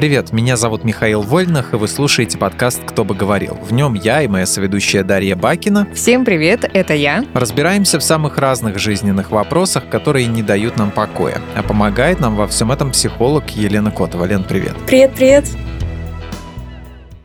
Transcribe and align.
Привет, 0.00 0.32
меня 0.32 0.56
зовут 0.56 0.82
Михаил 0.82 1.20
Вольнах, 1.20 1.74
и 1.74 1.76
вы 1.76 1.86
слушаете 1.86 2.38
подкаст 2.38 2.80
«Кто 2.86 3.04
бы 3.04 3.14
говорил». 3.14 3.58
В 3.60 3.74
нем 3.74 3.92
я 3.92 4.22
и 4.22 4.28
моя 4.28 4.46
соведущая 4.46 5.04
Дарья 5.04 5.36
Бакина 5.36 5.86
Всем 5.92 6.24
привет, 6.24 6.64
это 6.72 6.94
я. 6.94 7.22
разбираемся 7.34 7.98
в 7.98 8.02
самых 8.02 8.38
разных 8.38 8.78
жизненных 8.78 9.30
вопросах, 9.30 9.90
которые 9.90 10.24
не 10.24 10.42
дают 10.42 10.78
нам 10.78 10.90
покоя. 10.90 11.42
А 11.54 11.62
помогает 11.62 12.18
нам 12.18 12.34
во 12.34 12.46
всем 12.46 12.72
этом 12.72 12.92
психолог 12.92 13.50
Елена 13.50 13.90
Котова. 13.90 14.24
Лен, 14.24 14.42
привет. 14.42 14.74
Привет, 14.86 15.12
привет. 15.14 15.44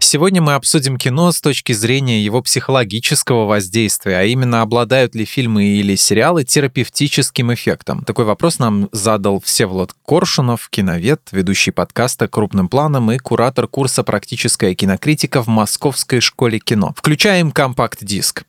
Сегодня 0.06 0.40
мы 0.40 0.54
обсудим 0.54 1.00
кино 1.00 1.32
с 1.32 1.42
точки 1.42 1.74
зрения 1.74 2.24
его 2.24 2.44
психологического 2.44 3.46
воздействия, 3.48 4.18
а 4.18 4.24
именно 4.24 4.62
обладают 4.62 5.16
ли 5.16 5.26
фильмы 5.26 5.64
или 5.66 5.96
сериалы 5.96 6.44
терапевтическим 6.44 7.52
эффектом. 7.52 8.04
Такой 8.04 8.26
вопрос 8.26 8.60
нам 8.60 8.88
задал 8.92 9.42
Всеволод 9.42 9.96
Коршунов, 10.06 10.70
киновед, 10.70 11.22
ведущий 11.32 11.72
подкаста 11.72 12.28
«Крупным 12.28 12.70
планом» 12.70 13.12
и 13.12 13.18
куратор 13.18 13.68
курса 13.68 14.04
«Практическая 14.04 14.76
кинокритика» 14.76 15.42
в 15.42 15.48
Московской 15.48 16.20
школе 16.20 16.60
кино. 16.60 16.94
Включаем 16.96 17.52
компакт-диск. 17.52 18.44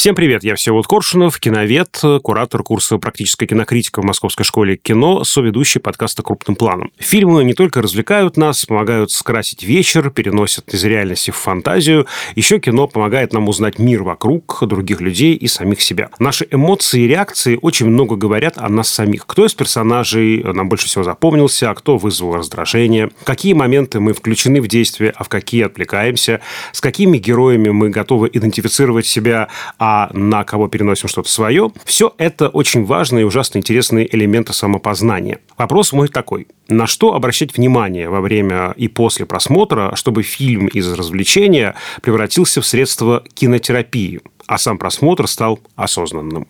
Всем 0.00 0.14
привет, 0.14 0.42
я 0.44 0.54
Всеволод 0.54 0.86
Коршунов, 0.86 1.38
киновед, 1.38 2.00
куратор 2.22 2.62
курса 2.62 2.96
«Практическая 2.96 3.44
кинокритика» 3.44 4.00
в 4.00 4.04
Московской 4.06 4.46
школе 4.46 4.78
кино, 4.78 5.24
соведущий 5.24 5.78
подкаста 5.78 6.22
«Крупным 6.22 6.56
планом». 6.56 6.90
Фильмы 6.96 7.44
не 7.44 7.52
только 7.52 7.82
развлекают 7.82 8.38
нас, 8.38 8.64
помогают 8.64 9.10
скрасить 9.10 9.62
вечер, 9.62 10.08
переносят 10.08 10.72
из 10.72 10.82
реальности 10.84 11.32
в 11.32 11.36
фантазию. 11.36 12.06
Еще 12.34 12.60
кино 12.60 12.86
помогает 12.86 13.34
нам 13.34 13.46
узнать 13.46 13.78
мир 13.78 14.02
вокруг, 14.02 14.62
других 14.62 15.02
людей 15.02 15.34
и 15.34 15.46
самих 15.46 15.82
себя. 15.82 16.08
Наши 16.18 16.48
эмоции 16.50 17.02
и 17.02 17.06
реакции 17.06 17.58
очень 17.60 17.84
много 17.84 18.16
говорят 18.16 18.56
о 18.56 18.70
нас 18.70 18.88
самих. 18.88 19.26
Кто 19.26 19.44
из 19.44 19.52
персонажей 19.52 20.42
нам 20.42 20.70
больше 20.70 20.86
всего 20.86 21.04
запомнился, 21.04 21.68
а 21.68 21.74
кто 21.74 21.98
вызвал 21.98 22.36
раздражение, 22.36 23.10
какие 23.24 23.52
моменты 23.52 24.00
мы 24.00 24.14
включены 24.14 24.62
в 24.62 24.66
действие, 24.66 25.12
а 25.14 25.24
в 25.24 25.28
какие 25.28 25.66
отвлекаемся, 25.66 26.40
с 26.72 26.80
какими 26.80 27.18
героями 27.18 27.68
мы 27.68 27.90
готовы 27.90 28.30
идентифицировать 28.32 29.04
себя, 29.04 29.48
а 29.78 29.89
на 30.12 30.44
кого 30.44 30.68
переносим 30.68 31.08
что-то 31.08 31.30
свое. 31.30 31.70
Все 31.84 32.12
это 32.18 32.48
очень 32.48 32.84
важные 32.84 33.22
и 33.22 33.24
ужасно 33.24 33.58
интересные 33.58 34.14
элементы 34.14 34.52
самопознания. 34.52 35.38
Вопрос 35.58 35.92
мой 35.92 36.08
такой. 36.08 36.46
На 36.68 36.86
что 36.86 37.14
обращать 37.14 37.56
внимание 37.56 38.08
во 38.08 38.20
время 38.20 38.72
и 38.76 38.88
после 38.88 39.26
просмотра, 39.26 39.92
чтобы 39.96 40.22
фильм 40.22 40.66
из 40.68 40.90
развлечения 40.92 41.74
превратился 42.02 42.60
в 42.60 42.66
средство 42.66 43.24
кинотерапии, 43.34 44.20
а 44.46 44.58
сам 44.58 44.78
просмотр 44.78 45.26
стал 45.26 45.60
осознанным? 45.76 46.46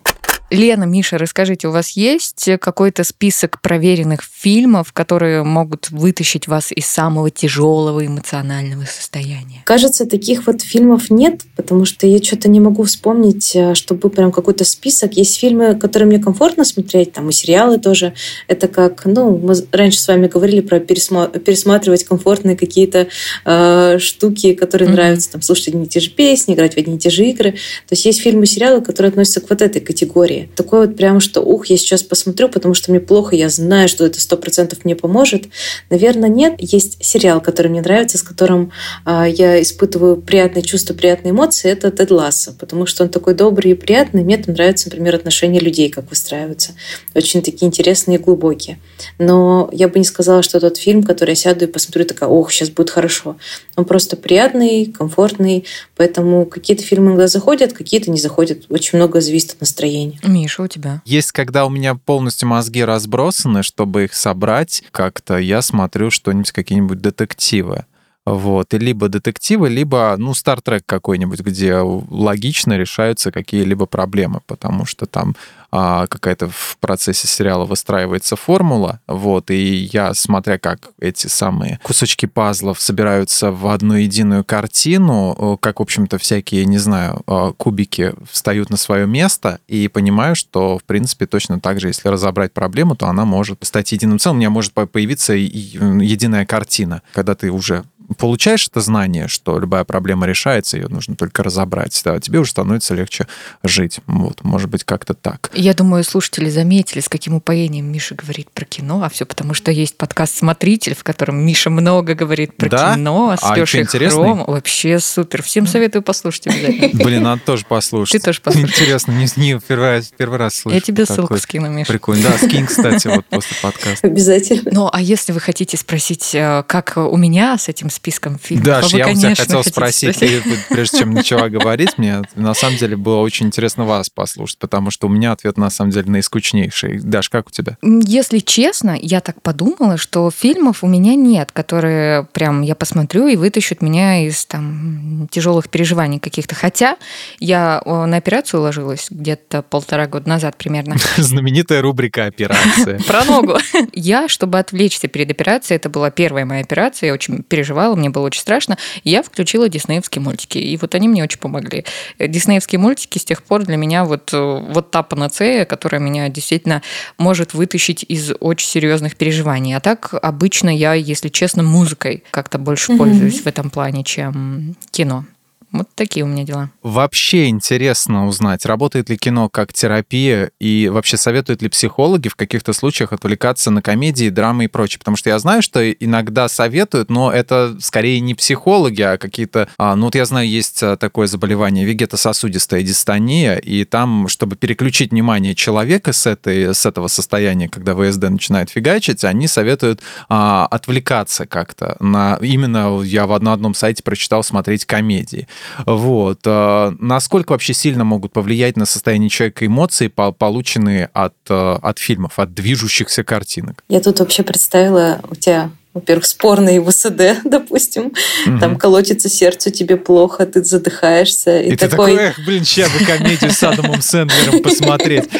Лена, 0.51 0.83
Миша, 0.83 1.17
расскажите, 1.17 1.69
у 1.69 1.71
вас 1.71 1.91
есть 1.91 2.49
какой-то 2.59 3.05
список 3.05 3.61
проверенных 3.61 4.19
фильмов, 4.21 4.91
которые 4.91 5.43
могут 5.43 5.89
вытащить 5.91 6.49
вас 6.49 6.73
из 6.73 6.87
самого 6.87 7.31
тяжелого 7.31 8.05
эмоционального 8.05 8.83
состояния? 8.83 9.61
Кажется, 9.63 10.05
таких 10.05 10.47
вот 10.47 10.61
фильмов 10.61 11.09
нет, 11.09 11.43
потому 11.55 11.85
что 11.85 12.05
я 12.05 12.21
что-то 12.21 12.49
не 12.49 12.59
могу 12.59 12.83
вспомнить, 12.83 13.55
э, 13.55 13.75
чтобы 13.75 14.09
прям 14.09 14.33
какой-то 14.33 14.65
список. 14.65 15.13
Есть 15.13 15.39
фильмы, 15.39 15.75
которые 15.75 16.07
мне 16.07 16.19
комфортно 16.19 16.65
смотреть, 16.65 17.13
там 17.13 17.29
и 17.29 17.31
сериалы 17.31 17.77
тоже. 17.77 18.13
Это 18.49 18.67
как, 18.67 19.05
ну, 19.05 19.37
мы 19.37 19.55
раньше 19.71 19.99
с 19.99 20.07
вами 20.09 20.27
говорили 20.27 20.59
про 20.59 20.79
пересма- 20.79 21.39
пересматривать 21.39 22.03
комфортные 22.03 22.57
какие-то 22.57 23.07
э, 23.45 23.99
штуки, 23.99 24.53
которые 24.53 24.89
mm-hmm. 24.89 24.93
нравятся, 24.93 25.31
там, 25.31 25.41
слушать 25.41 25.69
одни 25.69 25.85
и 25.85 25.87
те 25.87 26.01
же 26.01 26.09
песни, 26.09 26.55
играть 26.55 26.73
в 26.73 26.77
одни 26.77 26.97
и 26.97 26.99
те 26.99 27.09
же 27.09 27.23
игры. 27.25 27.51
То 27.51 27.91
есть 27.91 28.03
есть 28.03 28.19
фильмы 28.19 28.43
и 28.43 28.47
сериалы, 28.47 28.81
которые 28.81 29.11
относятся 29.11 29.39
к 29.39 29.49
вот 29.49 29.61
этой 29.61 29.79
категории. 29.79 30.40
Такое 30.55 30.87
вот 30.87 30.97
прям, 30.97 31.19
что 31.19 31.41
ух, 31.41 31.67
я 31.67 31.77
сейчас 31.77 32.03
посмотрю, 32.03 32.49
потому 32.49 32.73
что 32.73 32.91
мне 32.91 32.99
плохо, 32.99 33.35
я 33.35 33.49
знаю, 33.49 33.87
что 33.87 34.05
это 34.05 34.19
сто 34.19 34.37
процентов 34.37 34.85
мне 34.85 34.95
поможет. 34.95 35.45
Наверное, 35.89 36.29
нет. 36.29 36.55
Есть 36.59 37.03
сериал, 37.03 37.41
который 37.41 37.67
мне 37.67 37.81
нравится, 37.81 38.17
с 38.17 38.23
которым 38.23 38.71
э, 39.05 39.25
я 39.29 39.61
испытываю 39.61 40.17
приятные 40.17 40.63
чувства, 40.63 40.93
приятные 40.93 41.31
эмоции. 41.31 41.71
Это 41.71 41.91
Тед 41.91 42.11
Ласса, 42.11 42.55
потому 42.59 42.85
что 42.85 43.03
он 43.03 43.09
такой 43.09 43.33
добрый 43.33 43.71
и 43.71 43.75
приятный. 43.75 44.23
Мне 44.23 44.37
там 44.37 44.53
нравятся, 44.55 44.89
например, 44.89 45.15
отношения 45.15 45.59
людей, 45.59 45.89
как 45.89 46.09
выстраиваются. 46.09 46.71
Очень 47.15 47.41
такие 47.41 47.67
интересные 47.67 48.17
и 48.17 48.21
глубокие. 48.21 48.79
Но 49.17 49.69
я 49.71 49.87
бы 49.87 49.99
не 49.99 50.05
сказала, 50.05 50.43
что 50.43 50.59
тот 50.59 50.77
фильм, 50.77 51.03
который 51.03 51.31
я 51.31 51.35
сяду 51.35 51.65
и 51.65 51.67
посмотрю, 51.67 52.05
такая, 52.05 52.29
ох, 52.29 52.51
сейчас 52.51 52.69
будет 52.69 52.89
хорошо. 52.89 53.37
Он 53.75 53.85
просто 53.85 54.15
приятный, 54.15 54.85
комфортный, 54.85 55.65
поэтому 55.95 56.45
какие-то 56.45 56.83
фильмы 56.83 57.07
иногда 57.07 57.27
заходят, 57.27 57.73
какие-то 57.73 58.11
не 58.11 58.19
заходят. 58.19 58.65
Очень 58.69 58.97
много 58.97 59.21
зависит 59.21 59.51
от 59.51 59.61
настроения. 59.61 60.19
Миша, 60.31 60.63
у 60.63 60.67
тебя? 60.67 61.01
Есть, 61.05 61.31
когда 61.31 61.65
у 61.65 61.69
меня 61.69 61.95
полностью 61.95 62.47
мозги 62.47 62.83
разбросаны, 62.83 63.63
чтобы 63.63 64.05
их 64.05 64.13
собрать 64.13 64.83
как-то, 64.91 65.37
я 65.37 65.61
смотрю 65.61 66.09
что-нибудь, 66.09 66.51
какие-нибудь 66.51 67.01
детективы. 67.01 67.85
Вот. 68.25 68.73
И 68.73 68.77
либо 68.77 69.07
детективы, 69.09 69.69
либо, 69.69 70.15
ну, 70.17 70.33
Стартрек 70.33 70.83
какой-нибудь, 70.85 71.39
где 71.39 71.77
логично 71.77 72.77
решаются 72.77 73.31
какие-либо 73.31 73.87
проблемы, 73.87 74.41
потому 74.45 74.85
что 74.85 75.07
там 75.07 75.35
а, 75.71 76.05
какая-то 76.07 76.49
в 76.49 76.77
процессе 76.79 77.27
сериала 77.27 77.65
выстраивается 77.65 78.35
формула, 78.35 78.99
вот, 79.07 79.49
и 79.51 79.89
я, 79.91 80.13
смотря 80.13 80.59
как 80.59 80.89
эти 80.99 81.27
самые 81.27 81.79
кусочки 81.81 82.25
пазлов 82.25 82.81
собираются 82.81 83.51
в 83.51 83.65
одну 83.67 83.95
единую 83.95 84.43
картину, 84.43 85.57
как, 85.61 85.79
в 85.79 85.83
общем-то, 85.83 86.17
всякие, 86.17 86.65
не 86.65 86.77
знаю, 86.77 87.21
а, 87.25 87.53
кубики 87.53 88.13
встают 88.29 88.69
на 88.69 88.77
свое 88.77 89.07
место, 89.07 89.59
и 89.67 89.87
понимаю, 89.87 90.35
что, 90.35 90.77
в 90.77 90.83
принципе, 90.83 91.25
точно 91.25 91.59
так 91.59 91.79
же, 91.79 91.87
если 91.87 92.09
разобрать 92.09 92.51
проблему, 92.51 92.95
то 92.95 93.07
она 93.07 93.25
может 93.25 93.63
стать 93.65 93.93
единым 93.93 94.19
целым, 94.19 94.37
у 94.37 94.39
меня 94.39 94.49
может 94.49 94.73
появиться 94.73 95.33
единая 95.33 96.45
картина, 96.45 97.01
когда 97.13 97.33
ты 97.33 97.49
уже 97.49 97.85
получаешь 98.17 98.67
это 98.67 98.81
знание, 98.81 99.27
что 99.27 99.59
любая 99.59 99.83
проблема 99.83 100.25
решается, 100.25 100.77
ее 100.77 100.87
нужно 100.87 101.15
только 101.15 101.43
разобрать, 101.43 101.99
да, 102.03 102.19
тебе 102.19 102.39
уже 102.39 102.51
становится 102.51 102.93
легче 102.95 103.27
жить. 103.63 103.99
Вот, 104.07 104.43
может 104.43 104.69
быть, 104.69 104.83
как-то 104.83 105.13
так. 105.13 105.51
Я 105.53 105.73
думаю, 105.73 106.03
слушатели 106.03 106.49
заметили, 106.49 106.99
с 106.99 107.09
каким 107.09 107.35
упоением 107.35 107.91
Миша 107.91 108.15
говорит 108.15 108.49
про 108.51 108.65
кино, 108.65 109.03
а 109.03 109.09
все 109.09 109.25
потому, 109.25 109.53
что 109.53 109.71
есть 109.71 109.97
подкаст 109.97 110.37
«Смотритель», 110.37 110.95
в 110.95 111.03
котором 111.03 111.43
Миша 111.43 111.69
много 111.69 112.13
говорит 112.13 112.55
про 112.55 112.69
да? 112.69 112.95
кино 112.95 113.35
с 113.39 113.43
а 113.43 113.55
Лешей 113.55 113.85
Хром. 113.85 114.43
Вообще 114.47 114.99
супер. 114.99 115.41
Всем 115.43 115.67
советую 115.67 116.01
послушать 116.01 116.47
обязательно. 116.47 117.03
Блин, 117.03 117.23
надо 117.23 117.41
тоже 117.45 117.65
послушать. 117.65 118.13
Ты 118.13 118.25
тоже 118.25 118.41
послушай. 118.41 118.69
Интересно, 118.69 119.11
не, 119.11 119.27
не 119.35 119.59
первый, 119.59 120.01
первый 120.17 120.39
раз 120.39 120.55
слышу. 120.55 120.75
Я 120.75 120.81
тебе 120.81 121.05
ссылку 121.05 121.37
скину, 121.37 121.69
Миша. 121.69 121.91
Прикольно. 121.91 122.29
Да, 122.29 122.37
скинь, 122.37 122.65
кстати, 122.65 123.07
вот 123.07 123.25
после 123.25 123.57
подкаста. 123.61 124.07
Обязательно. 124.07 124.71
Ну, 124.71 124.89
а 124.91 125.01
если 125.01 125.31
вы 125.31 125.39
хотите 125.39 125.77
спросить, 125.77 126.33
э, 126.33 126.63
как 126.67 126.97
у 126.97 127.17
меня 127.17 127.57
с 127.57 127.69
этим 127.69 127.89
списком 128.01 128.39
фильмов, 128.39 128.65
да, 128.65 128.81
вы, 128.81 128.97
я 128.97 129.07
у 129.07 129.13
тебя 129.13 129.35
хотел 129.35 129.63
спросить, 129.63 130.21
и, 130.23 130.41
прежде 130.69 130.99
чем 130.99 131.13
ничего 131.13 131.47
говорить, 131.49 131.97
мне 131.97 132.23
на 132.35 132.55
самом 132.55 132.77
деле 132.77 132.97
было 132.97 133.17
очень 133.17 133.47
интересно 133.47 133.85
вас 133.85 134.09
послушать, 134.09 134.57
потому 134.57 134.89
что 134.89 135.07
у 135.07 135.09
меня 135.09 135.33
ответ 135.33 135.57
на 135.57 135.69
самом 135.69 135.91
деле 135.91 136.09
наискучнейший. 136.09 136.99
Даш, 136.99 137.29
как 137.29 137.47
у 137.47 137.51
тебя? 137.51 137.77
Если 137.83 138.39
честно, 138.39 138.97
я 138.99 139.21
так 139.21 139.41
подумала, 139.41 139.97
что 139.97 140.31
фильмов 140.31 140.83
у 140.83 140.87
меня 140.87 141.13
нет, 141.15 141.51
которые 141.51 142.25
прям 142.25 142.63
я 142.63 142.73
посмотрю 142.73 143.27
и 143.27 143.35
вытащат 143.35 143.81
меня 143.81 144.25
из 144.25 144.45
там 144.45 145.27
тяжелых 145.31 145.69
переживаний 145.69 146.19
каких-то. 146.19 146.55
Хотя 146.55 146.97
я 147.39 147.81
на 147.85 148.17
операцию 148.17 148.61
ложилась 148.61 149.07
где-то 149.09 149.61
полтора 149.61 150.07
года 150.07 150.27
назад 150.27 150.57
примерно. 150.57 150.95
Знаменитая 151.17 151.81
рубрика 151.81 152.25
«Операция». 152.25 152.99
Про 153.07 153.25
ногу. 153.25 153.57
Я, 153.93 154.27
чтобы 154.27 154.57
отвлечься 154.59 155.07
перед 155.07 155.29
операцией, 155.29 155.75
это 155.75 155.89
была 155.89 156.09
первая 156.09 156.45
моя 156.45 156.61
операция, 156.61 157.07
я 157.07 157.13
очень 157.13 157.43
переживала, 157.43 157.90
мне 157.95 158.09
было 158.09 158.25
очень 158.25 158.41
страшно, 158.41 158.77
я 159.03 159.23
включила 159.23 159.69
диснеевские 159.69 160.21
мультики, 160.21 160.57
и 160.57 160.77
вот 160.77 160.95
они 160.95 161.07
мне 161.07 161.23
очень 161.23 161.39
помогли. 161.39 161.85
Диснеевские 162.19 162.79
мультики 162.79 163.17
с 163.17 163.25
тех 163.25 163.43
пор 163.43 163.63
для 163.63 163.77
меня 163.77 164.05
вот, 164.05 164.31
вот 164.31 164.91
та 164.91 165.03
панацея, 165.03 165.65
которая 165.65 166.01
меня 166.01 166.29
действительно 166.29 166.81
может 167.17 167.53
вытащить 167.53 168.03
из 168.07 168.31
очень 168.39 168.67
серьезных 168.67 169.15
переживаний. 169.15 169.75
А 169.75 169.79
так 169.79 170.13
обычно 170.21 170.69
я, 170.69 170.93
если 170.93 171.29
честно, 171.29 171.63
музыкой 171.63 172.23
как-то 172.31 172.57
больше 172.57 172.91
mm-hmm. 172.91 172.97
пользуюсь 172.97 173.41
в 173.41 173.47
этом 173.47 173.69
плане, 173.69 174.03
чем 174.03 174.75
кино. 174.91 175.25
Вот 175.71 175.87
такие 175.95 176.25
у 176.25 176.27
меня 176.27 176.43
дела. 176.43 176.69
Вообще 176.83 177.47
интересно 177.47 178.27
узнать, 178.27 178.65
работает 178.65 179.09
ли 179.09 179.17
кино 179.17 179.47
как 179.47 179.71
терапия 179.71 180.51
и 180.59 180.89
вообще 180.89 181.15
советуют 181.15 181.61
ли 181.61 181.69
психологи 181.69 182.27
в 182.27 182.35
каких-то 182.35 182.73
случаях 182.73 183.13
отвлекаться 183.13 183.71
на 183.71 183.81
комедии, 183.81 184.29
драмы 184.29 184.65
и 184.65 184.67
прочее. 184.67 184.99
Потому 184.99 185.15
что 185.15 185.29
я 185.29 185.39
знаю, 185.39 185.61
что 185.61 185.89
иногда 185.91 186.49
советуют, 186.49 187.09
но 187.09 187.31
это 187.31 187.77
скорее 187.79 188.19
не 188.19 188.35
психологи, 188.35 189.01
а 189.01 189.17
какие-то... 189.17 189.69
А, 189.77 189.95
ну 189.95 190.05
вот 190.05 190.15
я 190.15 190.25
знаю, 190.25 190.49
есть 190.49 190.83
а, 190.83 190.97
такое 190.97 191.27
заболевание 191.27 191.85
вегетососудистая 191.85 192.83
дистония, 192.83 193.55
и 193.55 193.85
там, 193.85 194.27
чтобы 194.27 194.57
переключить 194.57 195.11
внимание 195.11 195.55
человека 195.55 196.11
с, 196.11 196.27
этой, 196.27 196.75
с 196.75 196.85
этого 196.85 197.07
состояния, 197.07 197.69
когда 197.69 197.95
ВСД 197.95 198.23
начинает 198.23 198.69
фигачить, 198.69 199.23
они 199.23 199.47
советуют 199.47 200.01
а, 200.27 200.65
отвлекаться 200.65 201.45
как-то 201.45 201.95
на... 202.01 202.37
Именно 202.41 203.01
я 203.03 203.25
в 203.25 203.31
одном 203.31 203.73
сайте 203.73 204.03
прочитал 204.03 204.43
смотреть 204.43 204.83
комедии. 204.85 205.47
Вот. 205.85 206.39
А 206.45 206.93
насколько 206.99 207.51
вообще 207.51 207.73
сильно 207.73 208.03
могут 208.03 208.33
повлиять 208.33 208.77
на 208.77 208.85
состояние 208.85 209.29
человека 209.29 209.65
эмоции, 209.65 210.07
полученные 210.07 211.09
от, 211.13 211.35
э, 211.49 211.77
от 211.81 211.99
фильмов, 211.99 212.39
от 212.39 212.53
движущихся 212.53 213.23
картинок? 213.23 213.83
Я 213.89 214.01
тут 214.01 214.19
вообще 214.19 214.43
представила 214.43 215.21
у 215.29 215.35
тебя 215.35 215.71
во-первых, 215.93 216.25
спорный 216.25 216.83
ВСД, 216.83 217.41
допустим, 217.43 218.13
угу. 218.47 218.59
там 218.59 218.77
колотится 218.77 219.29
сердце, 219.29 219.71
тебе 219.71 219.97
плохо, 219.97 220.45
ты 220.45 220.63
задыхаешься. 220.63 221.61
И, 221.61 221.73
и 221.73 221.75
такой... 221.75 221.77
ты 221.77 221.89
такой, 221.89 222.15
эх, 222.15 222.39
блин, 222.45 222.63
сейчас 222.63 222.89
бы 222.91 223.05
комедию 223.05 223.51
с 223.51 223.63
Адамом 223.63 224.01
Сэндлером 224.01 224.61
посмотреть. 224.61 225.29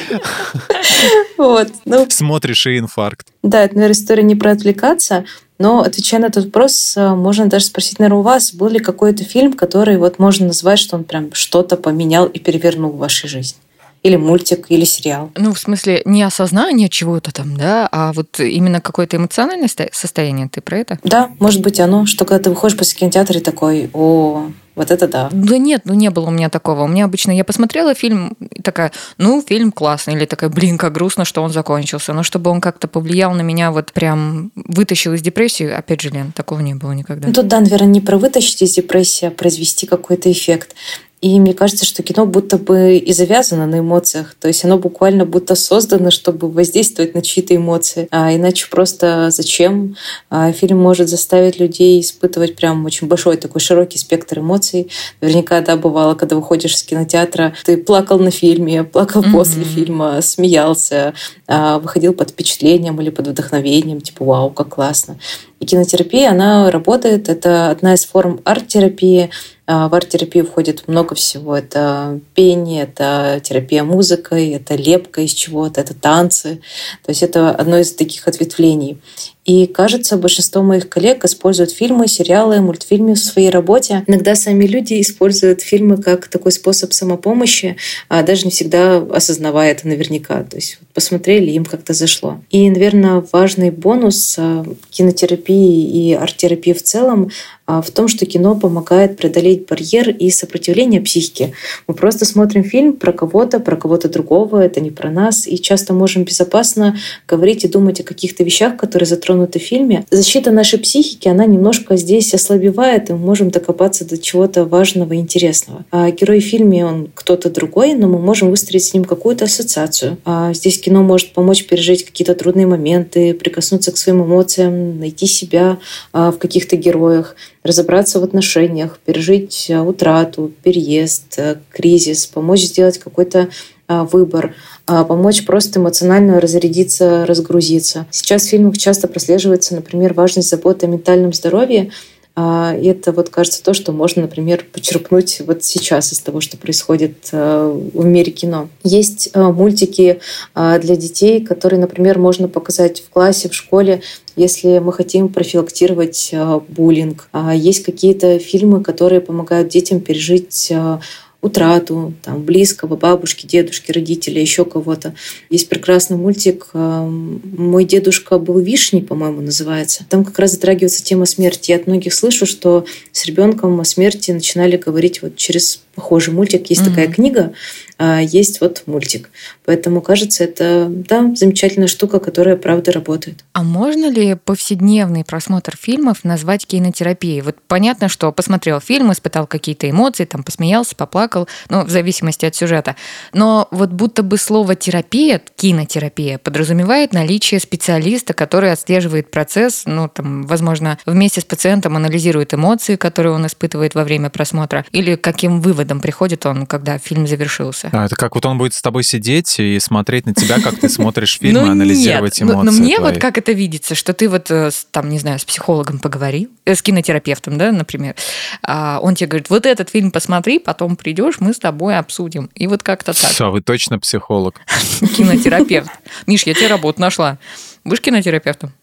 Вот. 1.38 1.69
Ну, 1.86 2.06
Смотришь 2.07 2.68
и 2.68 2.77
инфаркт. 2.77 3.27
Да, 3.42 3.63
это, 3.63 3.74
наверное, 3.74 3.95
история 3.95 4.21
не 4.21 4.36
про 4.36 4.51
отвлекаться, 4.51 5.25
но, 5.57 5.81
отвечая 5.81 6.21
на 6.21 6.27
этот 6.27 6.45
вопрос, 6.45 6.95
э, 6.95 7.15
можно 7.15 7.47
даже 7.47 7.65
спросить, 7.65 7.97
наверное, 7.97 8.19
у 8.19 8.21
вас 8.21 8.54
был 8.54 8.68
ли 8.68 8.80
какой-то 8.80 9.24
фильм, 9.24 9.54
который 9.54 9.97
вот 9.97 10.19
можно 10.19 10.47
назвать, 10.47 10.77
что 10.77 10.97
он 10.97 11.04
прям 11.04 11.33
что-то 11.33 11.77
поменял 11.77 12.27
и 12.27 12.38
перевернул 12.38 12.92
в 12.92 12.97
вашей 12.97 13.27
жизни? 13.27 13.57
Или 14.03 14.15
мультик, 14.15 14.65
или 14.69 14.83
сериал. 14.83 15.31
Ну, 15.36 15.53
в 15.53 15.59
смысле, 15.59 16.01
не 16.06 16.24
осознание 16.24 16.89
чего-то 16.89 17.31
там, 17.31 17.56
да, 17.56 17.88
а 17.92 18.13
вот 18.13 18.39
именно 18.39 18.81
какое-то 18.81 19.18
эмоциональное 19.18 19.69
состояние. 19.92 20.50
Ты 20.51 20.62
про 20.62 20.80
это? 20.80 21.00
Да, 21.03 21.30
может 21.39 21.62
быть 21.62 21.80
оно, 21.80 22.06
что 22.06 22.25
когда 22.25 22.44
ты 22.44 22.50
выходишь 22.50 22.77
после 22.77 22.98
кинотеатра 22.98 23.39
и 23.39 23.44
такой, 23.44 23.89
о, 23.94 24.48
вот 24.75 24.89
это 24.89 25.07
да. 25.07 25.30
Да 25.31 25.57
нет, 25.57 25.81
ну 25.86 25.94
не 25.94 26.09
было 26.09 26.27
у 26.27 26.31
меня 26.31 26.50
такого. 26.50 26.83
У 26.83 26.88
меня 26.88 27.06
обычно 27.06 27.31
я 27.31 27.44
посмотрела 27.44 27.94
фильм 27.94 28.36
и 28.39 28.62
такая, 28.62 28.92
ну, 29.18 29.44
фильм 29.45 29.71
классный. 29.71 30.15
Или 30.15 30.25
такая, 30.25 30.50
блин, 30.50 30.77
как 30.77 30.94
грустно, 30.94 31.25
что 31.25 31.44
он 31.44 31.51
закончился. 31.51 32.13
Но 32.13 32.24
чтобы 32.24 32.50
он 32.50 32.62
как-то 32.62 32.88
повлиял 32.88 33.33
на 33.33 33.42
меня, 33.42 33.71
вот 33.71 33.92
прям 33.92 34.51
вытащил 34.56 35.13
из 35.13 35.21
депрессии, 35.21 35.69
опять 35.69 36.01
же, 36.01 36.09
Лен, 36.09 36.31
такого 36.31 36.62
не 36.62 36.74
было 36.74 36.94
никогда. 36.94 37.27
Ну, 37.27 37.33
тут, 37.33 37.47
да, 37.47 37.59
наверное, 37.59 37.88
не 37.89 38.01
про 38.01 38.18
вытащить 38.18 38.62
из 38.62 38.74
депрессии, 38.74 39.25
а 39.25 39.31
произвести 39.31 39.86
какой-то 39.86 40.31
эффект. 40.31 40.74
И 41.21 41.39
мне 41.39 41.53
кажется, 41.53 41.85
что 41.85 42.01
кино 42.01 42.25
будто 42.25 42.57
бы 42.57 42.97
и 42.97 43.13
завязано 43.13 43.68
на 43.68 43.79
эмоциях. 43.79 44.35
То 44.39 44.47
есть 44.47 44.65
оно 44.65 44.79
буквально 44.79 45.23
будто 45.23 45.53
создано, 45.53 46.09
чтобы 46.09 46.50
воздействовать 46.50 47.13
на 47.13 47.21
чьи-то 47.21 47.56
эмоции. 47.56 48.07
А 48.09 48.35
иначе 48.35 48.68
просто 48.69 49.29
зачем? 49.29 49.95
А 50.31 50.51
фильм 50.51 50.79
может 50.79 51.09
заставить 51.09 51.59
людей 51.59 52.01
испытывать 52.01 52.56
прям 52.56 52.85
очень 52.85 53.07
большой 53.07 53.38
такой 53.38 53.62
широкий 53.62 54.00
спектр 54.00 54.39
эмоций. 54.39 54.89
Наверняка, 55.21 55.62
да, 55.62 55.77
бывало, 55.77 56.15
когда 56.15 56.35
выходишь 56.35 56.73
из 56.73 56.83
кинотеатра, 56.83 57.53
ты 57.65 57.77
плакал 57.77 58.18
на 58.18 58.31
фильме, 58.31 58.83
плакал 58.83 59.21
mm-hmm. 59.21 59.31
после 59.31 59.63
фильма, 59.63 60.21
смеялся, 60.23 61.13
а, 61.47 61.77
выходил 61.77 62.13
под 62.13 62.31
впечатлением 62.31 63.00
или 63.00 63.12
под 63.12 63.27
вдохновением, 63.27 64.01
типа, 64.01 64.25
вау, 64.25 64.50
как 64.50 64.69
классно. 64.69 65.18
И 65.61 65.65
кинотерапия, 65.65 66.31
она 66.31 66.71
работает. 66.71 67.29
Это 67.29 67.69
одна 67.69 67.93
из 67.93 68.03
форм 68.03 68.41
арт-терапии. 68.45 69.29
А, 69.67 69.89
в 69.89 69.93
арт-терапию 69.93 70.43
входит 70.43 70.87
много 70.87 71.13
всего. 71.13 71.55
Это 71.55 72.19
пение, 72.33 72.83
это 72.83 73.39
терапия 73.43 73.83
музыкой, 73.83 74.49
это 74.49 74.73
лепка 74.73 75.21
из 75.21 75.31
чего-то, 75.33 75.79
это 75.79 75.93
танцы. 75.93 76.61
То 77.05 77.11
есть 77.11 77.21
это 77.21 77.51
одно 77.51 77.77
из 77.77 77.93
таких 77.93 78.27
ответвлений. 78.27 78.97
И, 79.45 79.65
кажется, 79.65 80.17
большинство 80.17 80.61
моих 80.61 80.88
коллег 80.88 81.25
используют 81.25 81.71
фильмы, 81.71 82.07
сериалы, 82.07 82.61
мультфильмы 82.61 83.15
в 83.15 83.19
своей 83.19 83.49
работе. 83.49 84.03
Иногда 84.05 84.35
сами 84.35 84.65
люди 84.65 85.01
используют 85.01 85.61
фильмы 85.61 85.97
как 85.97 86.27
такой 86.27 86.51
способ 86.51 86.93
самопомощи, 86.93 87.75
а 88.07 88.21
даже 88.21 88.45
не 88.45 88.51
всегда 88.51 88.97
осознавая 88.97 89.71
это 89.71 89.88
наверняка. 89.88 90.43
То 90.43 90.57
есть 90.57 90.77
посмотрели, 90.93 91.49
им 91.51 91.65
как-то 91.65 91.93
зашло. 91.93 92.39
И, 92.51 92.69
наверное, 92.69 93.23
важный 93.31 93.71
бонус 93.71 94.35
а, 94.38 94.63
кинотерапии 94.91 96.09
и 96.09 96.13
арт-терапии 96.13 96.73
в 96.73 96.83
целом 96.83 97.31
в 97.79 97.91
том, 97.91 98.07
что 98.07 98.25
кино 98.25 98.56
помогает 98.56 99.18
преодолеть 99.18 99.65
барьер 99.68 100.09
и 100.09 100.29
сопротивление 100.29 101.00
психики. 101.00 101.53
Мы 101.88 101.94
просто 101.94 102.25
смотрим 102.25 102.63
фильм 102.63 102.94
про 102.94 103.13
кого-то, 103.13 103.59
про 103.59 103.75
кого-то 103.77 104.09
другого, 104.09 104.62
это 104.62 104.81
не 104.81 104.91
про 104.91 105.09
нас, 105.09 105.47
и 105.47 105.57
часто 105.57 105.94
можем 105.94 106.23
безопасно 106.23 106.97
говорить 107.27 107.63
и 107.63 107.68
думать 107.68 108.00
о 108.00 108.03
каких-то 108.03 108.44
вещах, 108.44 108.77
которые 108.77 109.07
затронуты 109.07 109.59
в 109.59 109.63
фильме. 109.63 110.06
Защита 110.12 110.51
нашей 110.51 110.79
психики, 110.79 111.27
она 111.27 111.45
немножко 111.45 111.95
здесь 111.95 112.33
ослабевает, 112.33 113.09
и 113.09 113.13
мы 113.13 113.19
можем 113.19 113.51
докопаться 113.51 114.06
до 114.06 114.18
чего-то 114.18 114.65
важного 114.65 115.13
и 115.13 115.18
интересного. 115.18 115.85
А 115.91 116.09
герой 116.12 116.39
в 116.39 116.45
фильме, 116.45 116.85
он 116.85 117.09
кто-то 117.13 117.50
другой, 117.50 117.94
но 117.94 118.07
мы 118.07 118.19
можем 118.19 118.50
выстроить 118.50 118.83
с 118.83 118.94
ним 118.94 119.06
какую-то 119.06 119.45
ассоциацию. 119.45 120.18
А 120.25 120.53
здесь 120.53 120.79
кино 120.79 121.03
может 121.03 121.33
помочь 121.33 121.65
пережить 121.65 122.06
какие-то 122.06 122.35
трудные 122.35 122.68
моменты, 122.68 123.33
прикоснуться 123.33 123.91
к 123.91 123.97
своим 123.97 124.23
эмоциям, 124.23 125.00
найти 125.00 125.27
себя 125.27 125.77
а, 126.13 126.31
в 126.31 126.38
каких-то 126.38 126.75
героях 126.75 127.35
разобраться 127.63 128.19
в 128.19 128.23
отношениях, 128.23 128.99
пережить 129.05 129.67
э, 129.69 129.79
утрату, 129.79 130.51
переезд, 130.63 131.35
э, 131.37 131.57
кризис, 131.71 132.25
помочь 132.25 132.61
сделать 132.61 132.97
какой-то 132.97 133.49
а, 133.87 134.05
выбор, 134.05 134.55
помочь 134.85 135.45
просто 135.45 135.79
эмоционально 135.79 136.39
разрядиться, 136.39 137.25
разгрузиться. 137.25 138.05
Сейчас 138.09 138.43
в 138.43 138.49
фильмах 138.49 138.77
часто 138.77 139.09
прослеживается, 139.09 139.75
например, 139.75 140.13
важность 140.13 140.49
заботы 140.49 140.85
о 140.85 140.89
ментальном 140.89 141.33
здоровье, 141.33 141.91
и 142.38 142.86
это 142.88 143.12
вот 143.12 143.30
кажется 143.30 143.63
то, 143.63 143.74
что 143.74 143.92
можно, 143.92 144.24
например, 144.24 144.66
почерпнуть 144.72 145.42
вот 145.45 145.63
сейчас 145.63 146.13
из 146.13 146.19
того, 146.19 146.39
что 146.42 146.57
происходит 146.57 147.30
э, 147.31 147.80
в 147.94 148.06
мире 148.06 148.31
кино. 148.31 148.69
Есть 148.83 149.36
мультики 149.36 150.22
для 150.56 150.95
детей, 150.95 151.42
которые, 151.44 151.80
например, 151.80 152.19
можно 152.19 152.48
показать 152.48 153.01
в 153.01 153.10
классе, 153.10 153.50
в 153.50 153.54
школе, 153.54 154.01
если 154.36 154.80
мы 154.80 154.94
хотим 154.94 155.30
профилактировать 155.30 156.30
э, 156.31 156.60
буллинг. 156.68 157.28
А 157.31 157.54
есть 157.54 157.83
какие-то 157.83 158.39
фильмы, 158.39 158.81
которые 158.81 159.22
помогают 159.22 159.68
детям 159.68 160.00
пережить 160.00 160.68
э, 160.72 161.00
утрату 161.41 162.13
там, 162.23 162.43
близкого, 162.43 162.95
бабушки, 162.95 163.47
дедушки, 163.47 163.91
родителей, 163.91 164.41
еще 164.41 164.63
кого-то. 164.63 165.15
Есть 165.49 165.69
прекрасный 165.69 166.17
мультик 166.17 166.67
э, 166.73 167.07
«Мой 167.07 167.83
дедушка 167.83 168.38
был 168.38 168.59
вишней», 168.59 169.01
по-моему, 169.01 169.41
называется. 169.41 170.05
Там 170.07 170.23
как 170.23 170.38
раз 170.38 170.51
затрагивается 170.51 171.03
тема 171.03 171.25
смерти. 171.25 171.71
Я 171.71 171.77
от 171.77 171.88
многих 171.88 172.13
слышу, 172.13 172.45
что 172.45 172.85
с 173.11 173.25
ребенком 173.25 173.79
о 173.79 173.85
смерти 173.85 174.31
начинали 174.31 174.77
говорить 174.77 175.21
вот 175.23 175.35
через 175.35 175.81
похожий 175.95 176.33
мультик. 176.33 176.69
Есть 176.69 176.81
mm-hmm. 176.81 176.89
такая 176.89 177.07
книга, 177.07 177.53
а 177.97 178.19
есть 178.19 178.61
вот 178.61 178.83
мультик. 178.85 179.29
Поэтому, 179.65 180.01
кажется, 180.01 180.43
это 180.43 180.88
да, 180.89 181.31
замечательная 181.35 181.88
штука, 181.88 182.19
которая, 182.19 182.55
правда, 182.55 182.91
работает. 182.91 183.43
А 183.53 183.63
можно 183.63 184.09
ли 184.09 184.35
повседневный 184.35 185.23
просмотр 185.23 185.75
фильмов 185.77 186.23
назвать 186.23 186.65
кинотерапией? 186.65 187.41
Вот 187.41 187.57
понятно, 187.67 188.09
что 188.09 188.31
посмотрел 188.31 188.79
фильм, 188.79 189.11
испытал 189.11 189.45
какие-то 189.45 189.89
эмоции, 189.89 190.25
там 190.25 190.43
посмеялся, 190.43 190.95
поплакал, 190.95 191.47
ну, 191.69 191.83
в 191.83 191.89
зависимости 191.89 192.45
от 192.45 192.55
сюжета. 192.55 192.95
Но 193.33 193.67
вот 193.71 193.91
будто 193.91 194.23
бы 194.23 194.37
слово 194.37 194.75
терапия, 194.75 195.41
кинотерапия, 195.55 196.37
подразумевает 196.37 197.13
наличие 197.13 197.59
специалиста, 197.59 198.33
который 198.33 198.71
отслеживает 198.71 199.29
процесс, 199.29 199.83
ну, 199.85 200.07
там, 200.07 200.44
возможно, 200.47 200.97
вместе 201.06 201.42
с 201.42 201.45
пациентом 201.45 201.95
анализирует 201.95 202.54
эмоции, 202.54 202.95
которые 202.95 203.33
он 203.33 203.45
испытывает 203.45 203.94
во 203.94 204.04
время 204.04 204.30
просмотра, 204.30 204.85
или 204.92 205.16
каким 205.16 205.61
выводом 205.61 205.81
выводом 205.81 206.00
приходит 206.00 206.45
он, 206.45 206.66
когда 206.66 206.97
фильм 206.97 207.28
завершился. 207.28 207.90
А, 207.92 208.06
это 208.06 208.16
как 208.16 208.35
вот 208.35 208.45
он 208.45 208.57
будет 208.57 208.73
с 208.73 208.81
тобой 208.81 209.04
сидеть 209.04 209.59
и 209.59 209.80
смотреть 209.80 210.26
на 210.26 210.33
тебя, 210.33 210.61
как 210.61 210.80
ты 210.80 210.90
смотришь 210.90 211.40
фильм, 211.40 211.57
и 211.57 211.66
ну 211.66 211.71
анализировать 211.71 212.42
эмоции 212.42 212.66
Но 212.66 212.71
мне 212.71 213.00
вот 213.00 213.18
как 213.18 213.38
это 213.38 213.52
видится, 213.52 213.95
что 213.95 214.14
ты 214.14 214.30
вот 214.30 214.52
э, 214.52 214.69
там, 214.92 215.09
не 215.09 215.19
знаю, 215.19 215.40
с 215.40 215.45
психологом 215.45 216.00
поговорил, 216.00 216.50
э, 216.66 216.76
с 216.76 216.81
кинотерапевтом, 216.81 217.57
да, 217.57 217.71
например, 217.71 218.16
а 218.64 219.00
он 219.02 219.16
тебе 219.16 219.28
говорит, 219.28 219.50
вот 219.50 219.66
этот 219.66 219.90
фильм 219.90 220.11
посмотри, 220.11 220.59
потом 220.59 220.95
придешь, 220.95 221.40
мы 221.40 221.54
с 221.54 221.59
тобой 221.59 221.97
обсудим. 221.97 222.50
И 222.56 222.68
вот 222.68 222.83
как-то 222.83 223.14
так. 223.19 223.31
Все, 223.31 223.50
вы 223.50 223.61
точно 223.61 224.00
психолог. 224.00 224.61
Кинотерапевт. 225.18 225.90
Миш, 226.28 226.44
я 226.44 226.54
тебе 226.54 226.68
работу 226.68 227.02
нашла. 227.02 227.38
Будешь 227.83 228.02
кинотерапевтом? 228.02 228.73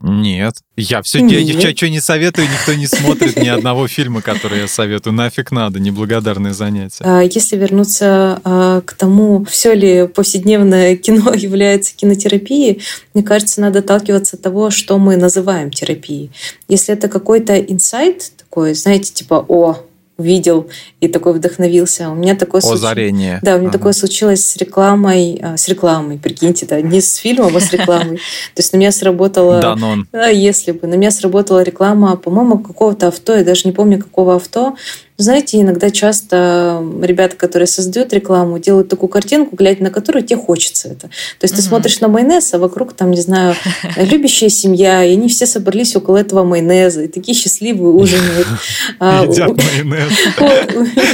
Нет. 0.00 0.54
Я 0.76 1.02
все, 1.02 1.18
я, 1.26 1.38
я 1.38 1.76
что 1.76 1.88
не 1.88 2.00
советую, 2.00 2.48
никто 2.48 2.74
не 2.74 2.86
смотрит 2.86 3.36
ни 3.36 3.48
одного 3.48 3.88
фильма, 3.88 4.22
который 4.22 4.60
я 4.60 4.68
советую. 4.68 5.12
Нафиг 5.14 5.50
надо, 5.50 5.80
неблагодарные 5.80 6.54
занятия. 6.54 7.04
А 7.04 7.22
если 7.22 7.56
вернуться 7.56 8.40
а, 8.44 8.80
к 8.80 8.94
тому, 8.94 9.44
все 9.44 9.74
ли 9.74 10.06
повседневное 10.06 10.96
кино 10.96 11.32
является 11.34 11.94
кинотерапией, 11.96 12.82
мне 13.14 13.22
кажется, 13.22 13.60
надо 13.60 13.80
отталкиваться 13.80 14.36
от 14.36 14.42
того, 14.42 14.70
что 14.70 14.98
мы 14.98 15.16
называем 15.16 15.70
терапией. 15.70 16.30
Если 16.68 16.94
это 16.94 17.08
какой-то 17.08 17.58
инсайт 17.58 18.32
такой, 18.36 18.74
знаете, 18.74 19.12
типа, 19.12 19.44
о, 19.48 19.78
увидел 20.18 20.68
и 21.00 21.06
такой 21.06 21.32
вдохновился. 21.34 22.10
У 22.10 22.14
меня 22.16 22.34
такое 22.34 22.60
Озарение. 22.60 23.38
Случ... 23.38 23.42
Да, 23.44 23.54
у 23.54 23.58
меня 23.58 23.68
ага. 23.68 23.78
такое 23.78 23.92
случилось 23.92 24.44
с 24.44 24.56
рекламой, 24.56 25.38
а, 25.40 25.56
с 25.56 25.68
рекламой, 25.68 26.18
прикиньте, 26.18 26.66
да, 26.66 26.80
не 26.80 27.00
с 27.00 27.14
фильмом, 27.14 27.56
а 27.56 27.60
с 27.60 27.72
рекламой. 27.72 28.16
То 28.54 28.60
есть 28.60 28.72
на 28.72 28.78
меня 28.78 28.90
сработала... 28.90 29.60
Данон. 29.60 30.08
Да, 30.12 30.26
если 30.26 30.72
бы. 30.72 30.88
На 30.88 30.94
меня 30.94 31.12
сработала 31.12 31.62
реклама, 31.62 32.16
по-моему, 32.16 32.58
какого-то 32.58 33.08
авто, 33.08 33.36
я 33.36 33.44
даже 33.44 33.62
не 33.64 33.72
помню, 33.72 34.00
какого 34.00 34.34
авто, 34.34 34.76
Знаете, 35.20 35.60
иногда 35.60 35.90
часто 35.90 36.80
ребята, 37.02 37.34
которые 37.34 37.66
создают 37.66 38.12
рекламу, 38.12 38.60
делают 38.60 38.88
такую 38.88 39.10
картинку, 39.10 39.56
глядя 39.56 39.82
на 39.82 39.90
которую 39.90 40.22
тебе 40.22 40.38
хочется 40.38 40.90
это. 40.90 41.08
То 41.08 41.10
есть 41.42 41.54
mm-hmm. 41.54 41.56
ты 41.56 41.62
смотришь 41.62 42.00
на 42.00 42.06
майонез, 42.06 42.54
а 42.54 42.58
вокруг 42.58 42.92
там, 42.92 43.10
не 43.10 43.20
знаю, 43.20 43.56
любящая 43.96 44.48
семья, 44.48 45.02
и 45.02 45.14
они 45.14 45.28
все 45.28 45.46
собрались 45.46 45.96
около 45.96 46.18
этого 46.18 46.44
майонеза, 46.44 47.02
и 47.02 47.08
такие 47.08 47.36
счастливые 47.36 47.90
ужинают. 47.90 48.46
А, 49.00 49.24
Едят 49.24 49.56
майонез. 49.56 50.12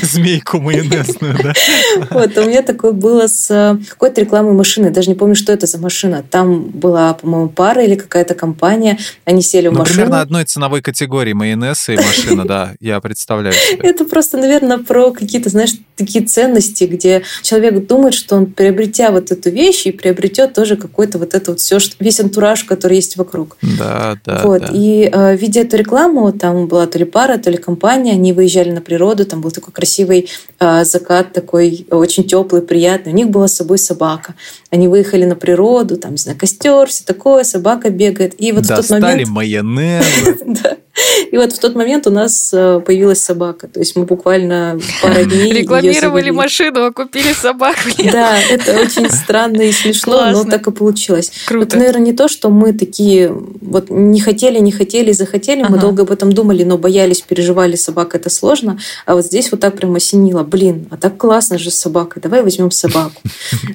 Змейку 0.12 0.58
майонезную, 0.58 1.36
да? 1.42 1.52
Вот, 2.10 2.36
у 2.38 2.44
меня 2.44 2.62
такое 2.62 2.92
было 2.92 3.26
с 3.26 3.78
какой-то 3.88 4.20
рекламой 4.20 4.52
машины, 4.52 4.90
даже 4.90 5.08
не 5.08 5.14
помню, 5.14 5.34
что 5.34 5.52
это 5.52 5.66
за 5.66 5.78
машина. 5.78 6.24
Там 6.30 6.64
была, 6.64 7.14
по-моему, 7.14 7.48
пара 7.48 7.84
или 7.84 7.94
какая-то 7.94 8.34
компания, 8.34 8.98
они 9.24 9.42
сели 9.42 9.68
в 9.68 9.72
ну, 9.72 9.80
машину. 9.80 9.94
примерно 9.94 10.20
одной 10.20 10.44
ценовой 10.44 10.82
категории 10.82 11.32
майонез 11.32 11.88
и 11.88 11.96
машина, 11.96 12.44
да, 12.46 12.74
я 12.80 13.00
представляю 13.00 13.54
себе. 13.54 13.93
Это 13.94 14.04
просто, 14.04 14.38
наверное, 14.38 14.78
про 14.78 15.12
какие-то, 15.12 15.48
знаешь, 15.50 15.74
такие 15.96 16.24
ценности, 16.24 16.84
где 16.84 17.22
человек 17.42 17.86
думает, 17.86 18.14
что 18.14 18.34
он, 18.34 18.46
приобретя 18.46 19.12
вот 19.12 19.30
эту 19.30 19.50
вещь, 19.50 19.86
и 19.86 19.92
приобретет 19.92 20.52
тоже 20.52 20.76
какой-то 20.76 21.18
вот 21.18 21.34
это 21.34 21.52
вот 21.52 21.60
все, 21.60 21.78
весь 22.00 22.18
антураж, 22.18 22.64
который 22.64 22.96
есть 22.96 23.16
вокруг. 23.16 23.56
Да, 23.62 24.18
да. 24.24 24.40
Вот. 24.42 24.62
Да. 24.62 24.70
И 24.72 25.08
э, 25.12 25.36
видя 25.36 25.60
эту 25.60 25.76
рекламу, 25.76 26.32
там 26.32 26.66
была 26.66 26.86
то 26.86 26.98
ли 26.98 27.04
пара, 27.04 27.38
то 27.38 27.50
ли 27.50 27.56
компания, 27.56 28.12
они 28.12 28.32
выезжали 28.32 28.70
на 28.70 28.80
природу, 28.80 29.24
там 29.24 29.40
был 29.40 29.52
такой 29.52 29.72
красивый 29.72 30.28
э, 30.58 30.84
закат, 30.84 31.32
такой 31.32 31.86
очень 31.90 32.24
теплый, 32.24 32.62
приятный. 32.62 33.12
У 33.12 33.16
них 33.16 33.28
была 33.28 33.46
с 33.46 33.54
собой 33.54 33.78
собака. 33.78 34.34
Они 34.70 34.88
выехали 34.88 35.24
на 35.24 35.36
природу, 35.36 35.96
там, 35.96 36.12
не 36.12 36.18
знаю, 36.18 36.36
костер, 36.36 36.88
все 36.88 37.04
такое, 37.04 37.44
собака 37.44 37.90
бегает. 37.90 38.34
И 38.38 38.50
вот 38.50 38.66
Достали 38.66 38.82
в 38.82 38.88
тот 38.88 39.00
момент... 39.00 39.30
майонез. 39.30 40.04
И 41.30 41.36
вот 41.36 41.52
в 41.52 41.58
тот 41.58 41.74
момент 41.74 42.06
у 42.06 42.10
нас 42.10 42.50
э, 42.52 42.80
появилась 42.84 43.20
собака. 43.20 43.68
То 43.68 43.80
есть 43.80 43.96
мы 43.96 44.04
буквально 44.04 44.78
пару 45.02 45.24
дней 45.24 45.52
Рекламировали 45.52 46.30
машину, 46.30 46.84
а 46.84 46.92
купили 46.92 47.32
собаку. 47.32 47.80
Да, 48.14 48.38
это 48.38 48.80
очень 48.80 49.10
странно 49.10 49.62
и 49.62 49.72
смешно, 49.72 50.18
Классно. 50.18 50.44
но 50.44 50.50
так 50.50 50.66
и 50.66 50.70
получилось. 50.70 51.32
Круто. 51.46 51.66
Это, 51.66 51.78
наверное, 51.78 52.02
не 52.02 52.12
то, 52.12 52.28
что 52.28 52.48
мы 52.48 52.72
такие 52.72 53.34
вот 53.60 53.90
не 53.90 54.20
хотели, 54.20 54.58
не 54.60 54.70
хотели, 54.70 55.10
захотели. 55.12 55.62
Ага. 55.62 55.72
Мы 55.72 55.78
долго 55.78 56.02
об 56.02 56.10
этом 56.10 56.32
думали, 56.32 56.62
но 56.62 56.78
боялись, 56.78 57.22
переживали, 57.22 57.74
собака 57.76 58.18
это 58.18 58.30
сложно. 58.30 58.78
А 59.06 59.14
вот 59.14 59.24
здесь 59.24 59.50
вот 59.50 59.60
так 59.60 59.76
прям 59.76 59.94
осенило. 59.96 60.44
Блин, 60.44 60.86
а 60.90 60.96
так 60.96 61.16
классно 61.16 61.58
же 61.58 61.70
с 61.70 61.76
собакой. 61.76 62.22
Давай 62.22 62.42
возьмем 62.42 62.70
собаку. 62.70 63.20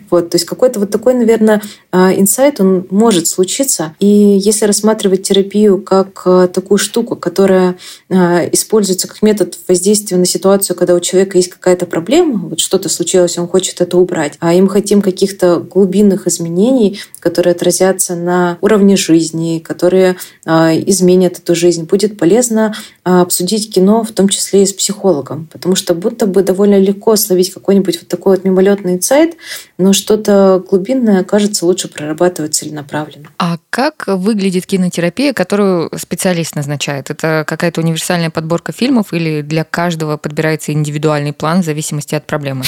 Вот, 0.09 0.29
то 0.29 0.35
есть 0.35 0.45
какой-то 0.45 0.79
вот 0.79 0.91
такой, 0.91 1.13
наверное, 1.15 1.61
а, 1.91 2.13
инсайт, 2.13 2.61
он 2.61 2.85
может 2.89 3.27
случиться. 3.27 3.95
И 3.99 4.07
если 4.07 4.65
рассматривать 4.65 5.23
терапию 5.23 5.81
как 5.81 6.21
а, 6.25 6.47
такую 6.47 6.77
штуку, 6.77 7.08
которая 7.15 7.77
а, 8.09 8.47
используется 8.51 9.07
как 9.07 9.21
метод 9.21 9.57
воздействия 9.67 10.17
на 10.17 10.25
ситуацию, 10.25 10.75
когда 10.75 10.95
у 10.95 10.99
человека 10.99 11.37
есть 11.37 11.49
какая-то 11.49 11.85
проблема, 11.85 12.49
вот 12.49 12.59
что-то 12.59 12.89
случилось, 12.89 13.37
он 13.37 13.47
хочет 13.47 13.81
это 13.81 13.97
убрать, 13.97 14.33
а 14.39 14.53
им 14.53 14.67
хотим 14.67 15.01
каких-то 15.01 15.59
глубинных 15.59 16.27
изменений, 16.27 16.99
которые 17.19 17.53
отразятся 17.53 18.15
на 18.15 18.57
уровне 18.61 18.95
жизни, 18.95 19.59
которые 19.59 20.17
изменят 20.45 21.39
эту 21.39 21.55
жизнь, 21.55 21.83
будет 21.83 22.17
полезно 22.17 22.75
обсудить 23.03 23.73
кино, 23.73 24.03
в 24.03 24.11
том 24.11 24.29
числе 24.29 24.63
и 24.63 24.65
с 24.65 24.73
психологом, 24.73 25.47
потому 25.51 25.75
что 25.75 25.93
будто 25.93 26.25
бы 26.27 26.43
довольно 26.43 26.79
легко 26.79 27.15
словить 27.15 27.53
какой-нибудь 27.53 27.99
вот 27.99 28.07
такой 28.07 28.35
вот 28.35 28.45
мимолетный 28.45 28.93
инсайт, 28.93 29.35
но 29.77 29.93
что-то 29.93 30.63
глубинное, 30.67 31.23
кажется, 31.23 31.65
лучше 31.65 31.87
прорабатывать 31.87 32.55
целенаправленно. 32.55 33.29
А 33.37 33.57
как 33.69 34.05
выглядит 34.07 34.65
кинотерапия, 34.65 35.33
которую 35.33 35.89
специалист 35.97 36.55
назначает? 36.55 36.98
Это 37.07 37.43
какая-то 37.47 37.81
универсальная 37.81 38.29
подборка 38.29 38.71
фильмов 38.71 39.13
или 39.13 39.41
для 39.41 39.63
каждого 39.63 40.17
подбирается 40.17 40.73
индивидуальный 40.73 41.33
план 41.33 41.61
в 41.61 41.65
зависимости 41.65 42.15
от 42.15 42.25
проблемы? 42.25 42.63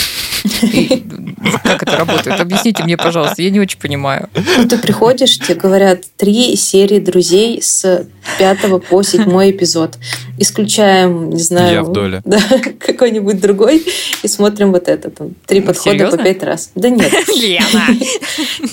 И 0.61 1.03
как 1.63 1.83
это 1.83 1.97
работает? 1.97 2.39
Объясните 2.39 2.83
мне, 2.83 2.97
пожалуйста, 2.97 3.41
я 3.41 3.49
не 3.49 3.59
очень 3.59 3.79
понимаю. 3.79 4.29
Ну, 4.57 4.67
ты 4.67 4.77
приходишь, 4.77 5.37
тебе 5.37 5.55
говорят 5.55 6.03
три 6.17 6.55
серии 6.55 6.99
друзей 6.99 7.61
с 7.61 8.07
пятого 8.39 8.79
по 8.79 9.03
седьмой 9.03 9.51
эпизод. 9.51 9.97
Исключаем, 10.37 11.29
не 11.29 11.41
знаю, 11.41 11.73
я 11.73 11.83
в 11.83 11.91
доле. 11.91 12.21
Да, 12.25 12.39
какой-нибудь 12.79 13.39
другой 13.39 13.85
и 14.23 14.27
смотрим 14.27 14.71
вот 14.71 14.87
это. 14.87 15.11
Там, 15.11 15.35
три 15.45 15.61
подхода 15.61 15.97
Серьезно? 15.97 16.17
по 16.17 16.23
пять 16.23 16.43
раз. 16.43 16.71
Да 16.75 16.89
нет. 16.89 17.11
Лена! 17.27 17.85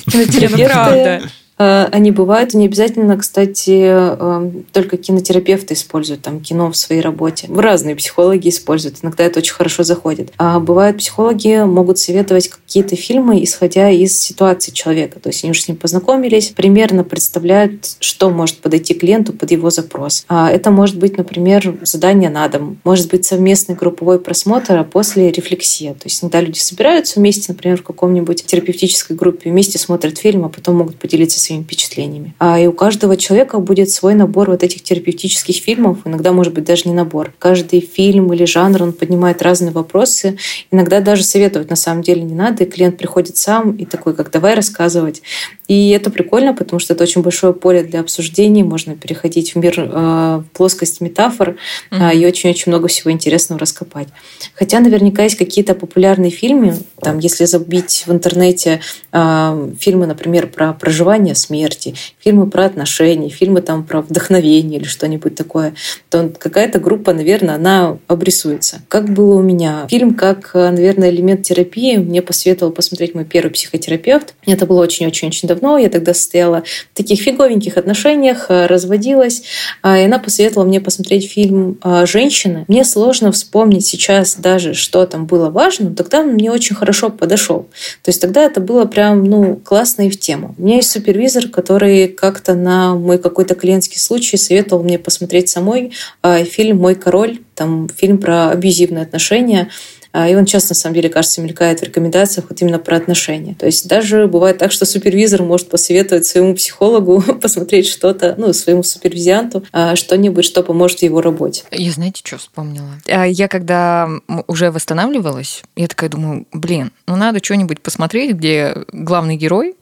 Кинотерапевты 0.06 1.08
Э, 1.08 1.20
они 1.58 2.10
бывают. 2.10 2.54
Не 2.54 2.66
обязательно, 2.66 3.16
кстати, 3.16 3.80
э, 3.84 4.50
только 4.72 4.96
кинотерапевты 4.96 5.74
используют 5.74 6.22
там 6.22 6.40
кино 6.40 6.70
в 6.70 6.76
своей 6.76 7.00
работе. 7.00 7.48
Разные 7.52 7.96
психологи 7.96 8.48
используют. 8.48 8.98
Иногда 9.02 9.24
это 9.24 9.40
очень 9.40 9.54
хорошо 9.54 9.82
заходит. 9.82 10.32
А 10.38 10.60
бывают 10.60 10.98
психологи 10.98 11.64
могут 11.64 11.98
советовать 11.98 12.48
какие-то 12.48 12.96
фильмы, 12.96 13.42
исходя 13.42 13.90
из 13.90 14.18
ситуации 14.18 14.70
человека. 14.70 15.18
То 15.20 15.30
есть 15.30 15.42
они 15.44 15.50
уже 15.50 15.62
с 15.62 15.68
ним 15.68 15.76
познакомились, 15.76 16.48
примерно 16.48 17.04
представляют, 17.04 17.96
что 18.00 18.30
может 18.30 18.58
подойти 18.58 18.94
клиенту 18.94 19.32
под 19.32 19.50
его 19.50 19.70
запрос. 19.70 20.24
А 20.28 20.50
это 20.50 20.70
может 20.70 20.98
быть, 20.98 21.16
например, 21.18 21.78
задание 21.82 22.30
на 22.30 22.48
дом, 22.48 22.78
может 22.84 23.10
быть 23.10 23.24
совместный 23.24 23.74
групповой 23.74 24.20
просмотр, 24.20 24.76
а 24.76 24.84
после 24.84 25.30
рефлексия. 25.30 25.94
То 25.94 26.02
есть 26.04 26.22
иногда 26.22 26.40
люди 26.40 26.58
собираются 26.58 27.18
вместе, 27.18 27.52
например, 27.52 27.78
в 27.78 27.82
каком-нибудь 27.82 28.44
терапевтической 28.46 29.16
группе, 29.16 29.50
вместе 29.50 29.78
смотрят 29.78 30.18
фильм, 30.18 30.44
а 30.44 30.48
потом 30.48 30.76
могут 30.76 30.96
поделиться 30.96 31.40
своими 31.48 31.62
впечатлениями. 31.62 32.34
А 32.38 32.58
и 32.58 32.66
у 32.66 32.72
каждого 32.72 33.16
человека 33.16 33.58
будет 33.58 33.90
свой 33.90 34.14
набор 34.14 34.50
вот 34.50 34.62
этих 34.62 34.82
терапевтических 34.82 35.56
фильмов, 35.56 35.98
иногда, 36.04 36.32
может 36.32 36.54
быть, 36.54 36.64
даже 36.64 36.82
не 36.86 36.94
набор. 36.94 37.32
Каждый 37.38 37.80
фильм 37.80 38.32
или 38.32 38.44
жанр, 38.44 38.82
он 38.82 38.92
поднимает 38.92 39.42
разные 39.42 39.72
вопросы. 39.72 40.38
Иногда 40.70 41.00
даже 41.00 41.24
советовать 41.24 41.70
на 41.70 41.76
самом 41.76 42.02
деле 42.02 42.22
не 42.22 42.34
надо, 42.34 42.64
и 42.64 42.66
клиент 42.66 42.96
приходит 42.96 43.36
сам 43.36 43.72
и 43.72 43.84
такой, 43.84 44.14
как 44.14 44.30
давай 44.30 44.54
рассказывать. 44.54 45.22
И 45.68 45.90
это 45.90 46.10
прикольно, 46.10 46.54
потому 46.54 46.80
что 46.80 46.94
это 46.94 47.04
очень 47.04 47.22
большое 47.22 47.52
поле 47.52 47.82
для 47.82 48.00
обсуждений, 48.00 48.62
можно 48.62 48.96
переходить 48.96 49.54
в 49.54 49.58
мир 49.58 49.74
э, 49.76 50.42
плоскость 50.54 51.00
метафор 51.00 51.56
mm-hmm. 51.90 52.12
э, 52.12 52.16
и 52.16 52.26
очень-очень 52.26 52.72
много 52.72 52.88
всего 52.88 53.10
интересного 53.10 53.58
раскопать. 53.58 54.08
Хотя 54.54 54.80
наверняка 54.80 55.24
есть 55.24 55.36
какие-то 55.36 55.74
популярные 55.74 56.30
фильмы, 56.30 56.78
там, 57.00 57.18
если 57.18 57.44
забить 57.44 58.04
в 58.06 58.12
интернете 58.12 58.80
э, 59.12 59.72
фильмы, 59.78 60.06
например, 60.06 60.46
про 60.46 60.72
проживание 60.72 61.34
смерти, 61.38 61.94
фильмы 62.18 62.48
про 62.48 62.66
отношения, 62.66 63.28
фильмы 63.28 63.62
там 63.62 63.84
про 63.84 64.02
вдохновение 64.02 64.80
или 64.80 64.86
что-нибудь 64.86 65.34
такое, 65.34 65.74
то 66.10 66.30
какая-то 66.38 66.78
группа, 66.78 67.12
наверное, 67.12 67.54
она 67.54 67.98
обрисуется. 68.06 68.82
Как 68.88 69.08
было 69.08 69.36
у 69.36 69.42
меня? 69.42 69.86
Фильм 69.88 70.14
как, 70.14 70.50
наверное, 70.54 71.10
элемент 71.10 71.42
терапии 71.42 71.96
мне 71.96 72.22
посоветовал 72.22 72.72
посмотреть 72.72 73.14
мой 73.14 73.24
первый 73.24 73.50
психотерапевт. 73.50 74.34
Это 74.46 74.66
было 74.66 74.82
очень-очень-очень 74.82 75.48
давно. 75.48 75.78
Я 75.78 75.88
тогда 75.88 76.14
состояла 76.14 76.64
в 76.92 76.96
таких 76.96 77.20
фиговеньких 77.20 77.76
отношениях, 77.76 78.46
э, 78.48 78.66
разводилась. 78.66 79.42
А, 79.82 79.98
и 79.98 80.04
она 80.04 80.18
посоветовала 80.18 80.66
мне 80.66 80.80
посмотреть 80.80 81.30
фильм 81.30 81.78
а, 81.82 82.06
«Женщины». 82.06 82.64
Мне 82.68 82.84
сложно 82.84 83.32
вспомнить 83.32 83.86
сейчас 83.86 84.36
даже, 84.36 84.74
что 84.74 85.06
там 85.06 85.26
было 85.26 85.50
важно, 85.50 85.90
но 85.90 85.94
тогда 85.94 86.20
он 86.20 86.28
мне 86.28 86.50
очень 86.50 86.74
хорошо 86.76 87.10
подошел. 87.10 87.68
То 88.02 88.08
есть 88.08 88.20
тогда 88.20 88.42
это 88.42 88.60
было 88.60 88.84
прям 88.84 89.24
ну, 89.24 89.56
классно 89.56 90.02
и 90.02 90.10
в 90.10 90.18
тему. 90.18 90.54
У 90.58 90.62
меня 90.62 90.76
есть 90.76 90.90
супервизор, 90.90 91.18
который 91.50 92.08
как-то 92.08 92.54
на 92.54 92.94
мой 92.94 93.18
какой-то 93.18 93.54
клиентский 93.54 93.98
случай 93.98 94.36
советовал 94.36 94.82
мне 94.82 94.98
посмотреть 94.98 95.48
самой 95.48 95.92
а, 96.22 96.44
фильм 96.44 96.78
«Мой 96.78 96.94
король», 96.94 97.40
там 97.54 97.88
фильм 97.88 98.18
про 98.18 98.50
абьюзивные 98.50 99.02
отношения. 99.02 99.70
А, 100.12 100.28
и 100.28 100.34
он 100.34 100.46
часто, 100.46 100.70
на 100.70 100.74
самом 100.76 100.94
деле, 100.94 101.08
кажется, 101.08 101.40
мелькает 101.40 101.80
в 101.80 101.82
рекомендациях 101.82 102.46
вот 102.48 102.60
именно 102.62 102.78
про 102.78 102.96
отношения. 102.96 103.54
То 103.54 103.66
есть 103.66 103.88
даже 103.88 104.26
бывает 104.26 104.58
так, 104.58 104.72
что 104.72 104.84
супервизор 104.84 105.42
может 105.42 105.68
посоветовать 105.68 106.26
своему 106.26 106.54
психологу 106.54 107.20
посмотреть 107.40 107.88
что-то, 107.88 108.34
ну, 108.38 108.52
своему 108.52 108.82
супервизианту, 108.82 109.64
а, 109.72 109.96
что-нибудь, 109.96 110.44
что 110.44 110.62
поможет 110.62 111.00
в 111.00 111.02
его 111.02 111.20
работе. 111.20 111.64
Я 111.70 111.92
знаете, 111.92 112.22
что 112.24 112.38
вспомнила? 112.38 112.90
А, 113.06 113.24
я 113.24 113.48
когда 113.48 114.08
уже 114.46 114.70
восстанавливалась, 114.70 115.62
я 115.76 115.88
такая 115.88 116.10
думаю, 116.10 116.46
блин, 116.52 116.92
ну 117.06 117.16
надо 117.16 117.40
что-нибудь 117.42 117.80
посмотреть, 117.80 118.36
где 118.36 118.74
главный 118.92 119.36
герой 119.36 119.76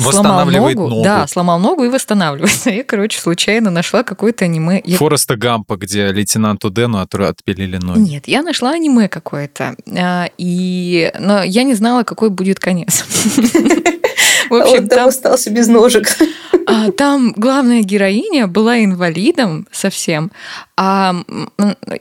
сломал 0.00 0.46
ногу, 0.46 0.88
ногу. 0.88 1.02
Да, 1.02 1.26
сломал 1.26 1.58
ногу 1.58 1.84
и 1.84 1.88
восстанавливается. 1.88 2.70
Я, 2.78 2.84
короче, 2.84 3.18
случайно 3.18 3.70
нашла 3.70 4.02
какое-то 4.02 4.44
аниме. 4.44 4.82
Фореста 4.96 5.36
Гампа, 5.36 5.76
где 5.76 6.08
лейтенанту 6.08 6.70
Дэну 6.70 6.98
отпилили 7.00 7.76
ноги. 7.76 7.98
Нет, 8.00 8.28
я 8.28 8.42
нашла 8.42 8.72
аниме 8.72 9.08
какое-то. 9.08 9.57
И... 10.38 11.12
Но 11.18 11.42
я 11.42 11.62
не 11.62 11.74
знала, 11.74 12.04
какой 12.04 12.30
будет 12.30 12.60
конец. 12.60 13.04
В 14.50 14.54
общем, 14.54 14.82
вот 14.82 14.90
там 14.90 15.08
остался 15.08 15.50
без 15.50 15.68
ножек. 15.68 16.08
А, 16.66 16.90
там 16.92 17.32
главная 17.34 17.80
героиня 17.80 18.46
была 18.46 18.84
инвалидом 18.84 19.66
совсем, 19.72 20.30
а 20.76 21.14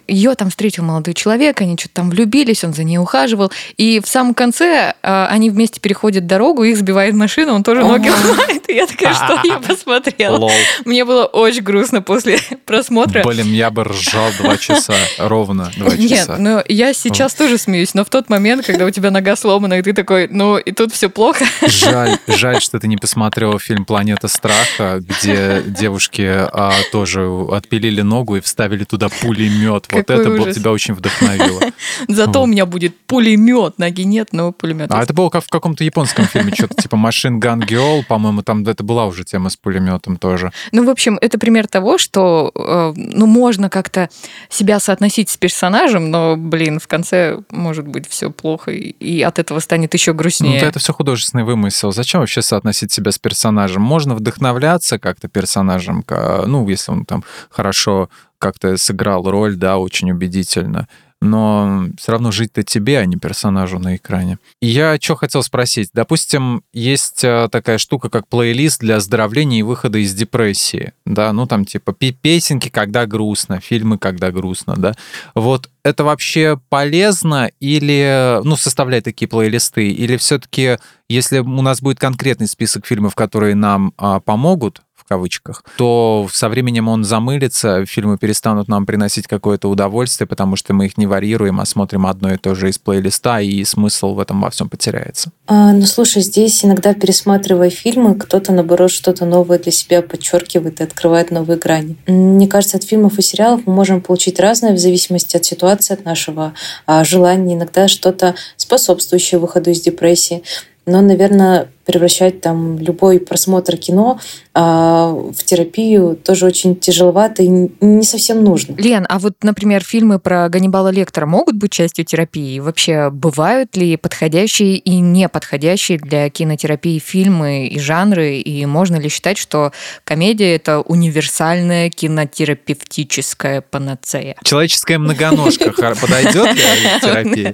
ее 0.08 0.36
там 0.36 0.50
встретил 0.50 0.84
молодой 0.84 1.14
человек, 1.14 1.62
они 1.62 1.78
что-то 1.78 1.96
там 1.96 2.10
влюбились, 2.10 2.66
он 2.66 2.74
за 2.74 2.84
ней 2.84 2.98
ухаживал, 2.98 3.52
и 3.78 4.02
в 4.04 4.08
самом 4.10 4.34
конце 4.34 4.94
а, 5.02 5.28
они 5.32 5.50
вместе 5.50 5.80
переходят 5.80 6.28
дорогу, 6.28 6.64
их 6.64 6.78
сбивает 6.78 7.16
машина, 7.16 7.54
он 7.54 7.64
тоже 7.64 7.82
ноги 7.82 8.10
ломает, 8.10 8.70
и 8.70 8.74
я 8.74 8.86
такая, 8.86 9.14
что 9.14 9.40
я 9.46 9.60
посмотрела. 9.68 10.52
Мне 10.84 11.06
было 11.06 11.26
очень 11.26 11.64
грустно 11.64 12.02
после 12.02 12.38
просмотра. 12.66 13.24
Блин, 13.24 13.48
я 13.48 13.72
бы 13.72 13.86
ржал 13.86 14.30
два 14.38 14.58
часа, 14.58 14.96
ровно 15.18 15.72
два 15.78 15.92
часа. 15.92 16.02
Нет, 16.02 16.30
ну 16.38 16.62
я 16.68 16.94
сейчас 16.94 17.34
тоже 17.34 17.58
смеюсь, 17.58 17.94
но 17.94 18.04
в 18.04 18.10
тот 18.10 18.30
момент, 18.30 18.66
когда 18.66 18.86
у 18.86 18.90
тебя 18.90 19.12
нога 19.12 19.38
сломана, 19.38 19.80
и 19.80 19.82
ты 19.82 19.94
такой, 19.94 20.28
ну 20.28 20.58
и 20.58 20.72
тут 20.74 20.94
все 20.94 21.10
плохо. 21.10 21.46
Жаль, 21.66 22.18
жаль, 22.38 22.62
что 22.62 22.80
ты 22.80 22.88
не 22.88 22.98
посмотрела 22.98 23.60
фильм 23.60 23.86
«Планета 23.86 24.28
страха», 24.28 25.00
где 25.00 25.62
девушки 25.66 26.22
а, 26.26 26.74
тоже 26.92 27.28
отпилили 27.52 28.02
ногу 28.02 28.38
и 28.38 28.40
вставили 28.40 28.84
туда 28.84 29.10
пулемет. 29.10 29.88
Вот 29.92 30.10
это 30.10 30.30
было 30.30 30.54
тебя 30.54 30.72
очень 30.72 30.94
вдохновило. 30.94 31.62
Зато 32.08 32.44
у 32.44 32.46
меня 32.46 32.66
будет 32.66 32.98
пулемет, 33.06 33.80
ноги 33.80 34.04
нет, 34.04 34.30
но 34.32 34.52
пулемет. 34.52 34.92
А 34.92 35.04
это 35.04 35.14
было 35.14 35.30
как 35.30 35.44
в 35.44 35.50
каком-то 35.50 35.84
японском 35.84 36.26
фильме, 36.26 36.54
что-то 36.54 36.76
типа 36.82 36.96
Machine 36.96 37.40
Gun 37.40 37.68
Girl, 37.68 38.04
по-моему, 38.08 38.42
там 38.44 38.66
это 38.66 38.84
была 38.84 39.06
уже 39.06 39.24
тема 39.24 39.50
с 39.50 39.58
пулеметом 39.58 40.18
тоже. 40.18 40.52
Ну, 40.72 40.86
в 40.86 40.90
общем, 40.90 41.18
это 41.22 41.38
пример 41.38 41.68
того, 41.68 41.98
что 41.98 42.52
э, 42.56 42.94
ну, 42.96 43.26
можно 43.26 43.70
как-то 43.70 44.10
себя 44.50 44.80
соотносить 44.80 45.30
с 45.30 45.38
персонажем, 45.38 46.12
но, 46.12 46.36
блин, 46.38 46.80
в 46.80 46.88
конце 46.88 47.40
может 47.50 47.88
быть 47.88 48.08
все 48.08 48.30
плохо, 48.30 48.72
и 48.72 49.22
от 49.22 49.40
этого 49.40 49.60
станет 49.60 49.94
еще 49.94 50.14
грустнее. 50.14 50.62
Ну, 50.62 50.68
это 50.68 50.80
все 50.80 50.94
художественный 50.94 51.44
вымысел. 51.44 51.92
Зачем 51.92 52.22
вообще 52.28 52.42
соотносить 52.42 52.92
себя 52.92 53.12
с 53.12 53.18
персонажем? 53.18 53.82
Можно 53.82 54.14
вдохновляться 54.14 55.00
как-то 55.00 55.30
персонажем, 55.30 56.04
ну, 56.10 56.68
если 56.68 56.92
он 56.92 57.06
там 57.06 57.24
хорошо 57.50 58.10
как-то 58.38 58.76
сыграл 58.76 59.24
роль, 59.32 59.56
да, 59.56 59.78
очень 59.78 60.12
убедительно 60.12 60.90
но 61.22 61.86
все 61.98 62.12
равно 62.12 62.32
жить-то 62.32 62.64
тебе, 62.64 63.00
а 63.00 63.06
не 63.06 63.18
персонажу 63.18 63.80
на 63.80 63.96
экране. 63.96 64.38
Я 64.62 64.98
что 65.02 65.16
хотел 65.16 65.44
спросить. 65.44 65.90
Допустим, 65.94 66.64
есть 66.74 67.24
э, 67.24 67.50
такая 67.52 67.78
штука, 67.78 68.10
как 68.10 68.28
плейлист 68.28 68.80
для 68.82 68.98
оздоровления 68.98 69.60
и 69.60 69.64
выхода 69.64 69.98
из 69.98 70.14
депрессии, 70.14 70.94
да, 71.06 71.34
ну 71.34 71.48
там 71.48 71.66
типа 71.66 71.94
песенки, 71.94 72.70
когда 72.70 73.06
грустно, 73.06 73.60
фильмы, 73.60 73.98
когда 73.98 74.32
грустно, 74.32 74.76
да. 74.78 74.94
Вот 75.34 75.70
это 75.88 76.04
вообще 76.04 76.60
полезно 76.70 77.50
или, 77.60 78.42
ну, 78.44 78.58
составлять 78.58 79.06
такие 79.06 79.28
плейлисты, 79.28 79.90
или 79.90 80.18
все-таки, 80.18 80.78
если 81.08 81.40
у 81.40 81.62
нас 81.62 81.82
будет 81.82 81.98
конкретный 81.98 82.48
список 82.48 82.86
фильмов, 82.86 83.16
которые 83.16 83.56
нам 83.56 83.94
а, 83.98 84.20
помогут, 84.20 84.82
кавычках, 85.08 85.64
то 85.78 86.28
со 86.32 86.50
временем 86.50 86.88
он 86.88 87.04
замылится, 87.04 87.86
фильмы 87.86 88.18
перестанут 88.18 88.68
нам 88.68 88.86
приносить 88.86 89.28
какое-то 89.28 89.70
удовольствие, 89.70 90.28
потому 90.28 90.56
что 90.56 90.74
мы 90.74 90.86
их 90.86 90.98
не 90.98 91.08
варьируем, 91.08 91.60
а 91.60 91.66
смотрим 91.66 92.06
одно 92.06 92.34
и 92.34 92.38
то 92.38 92.56
же 92.56 92.70
из 92.70 92.78
плейлиста, 92.78 93.40
и 93.40 93.64
смысл 93.64 94.14
в 94.14 94.20
этом 94.20 94.42
во 94.42 94.50
всем 94.50 94.70
потеряется. 94.70 95.32
А, 95.48 95.72
ну, 95.74 95.86
слушай, 95.86 96.22
здесь 96.22 96.64
иногда 96.64 96.94
пересматривая 96.94 97.70
фильмы, 97.70 98.16
кто-то, 98.16 98.52
наоборот, 98.52 98.92
что-то 98.92 99.26
новое 99.26 99.60
для 99.60 99.72
себя 99.72 100.02
подчеркивает 100.02 100.80
и 100.82 100.84
открывает 100.84 101.32
новые 101.32 101.58
грани. 101.58 101.98
Мне 102.08 102.48
кажется, 102.48 102.78
от 102.78 102.84
фильмов 102.84 103.18
и 103.18 103.22
сериалов 103.22 103.62
мы 103.66 103.74
можем 103.74 104.02
получить 104.02 104.40
разное 104.40 104.74
в 104.74 104.78
зависимости 104.78 105.38
от 105.38 105.46
ситуации, 105.46 105.94
от 105.94 106.06
нашего 106.06 106.54
а, 106.86 107.04
желания. 107.04 107.56
Иногда 107.56 107.88
что-то 107.88 108.36
способствующее 108.58 109.40
выходу 109.40 109.72
из 109.72 109.82
депрессии 109.82 110.44
но, 110.88 111.02
наверное, 111.02 111.68
превращать 111.86 112.42
там 112.42 112.80
любой 112.80 113.20
просмотр 113.20 113.78
кино 113.78 114.20
а, 114.54 115.12
в 115.12 115.44
терапию 115.44 116.16
тоже 116.16 116.46
очень 116.46 116.76
тяжеловато 116.76 117.44
и 117.44 117.48
не 117.48 118.04
совсем 118.04 118.44
нужно. 118.44 118.76
Лен, 118.78 119.06
а 119.08 119.20
вот, 119.20 119.36
например, 119.42 119.84
фильмы 119.84 120.20
про 120.20 120.50
Ганнибала 120.50 120.90
Лектора 120.90 121.26
могут 121.26 121.56
быть 121.56 121.72
частью 121.72 122.06
терапии? 122.06 122.60
Вообще, 122.60 123.10
бывают 123.10 123.76
ли 123.78 123.98
подходящие 123.98 124.78
и 124.78 125.00
неподходящие 125.00 125.98
для 125.98 126.30
кинотерапии 126.30 127.00
фильмы 127.00 127.68
и 127.68 127.80
жанры? 127.80 128.38
И 128.38 128.66
можно 128.66 128.96
ли 128.96 129.10
считать, 129.10 129.38
что 129.38 129.72
комедия— 130.04 130.56
это 130.58 130.80
универсальная 130.80 131.90
кинотерапевтическая 131.90 133.62
панацея? 133.62 134.36
Человеческая 134.44 135.00
многоножка 135.00 135.72
подойдет 135.72 136.56
для 136.56 137.00
терапии? 137.02 137.54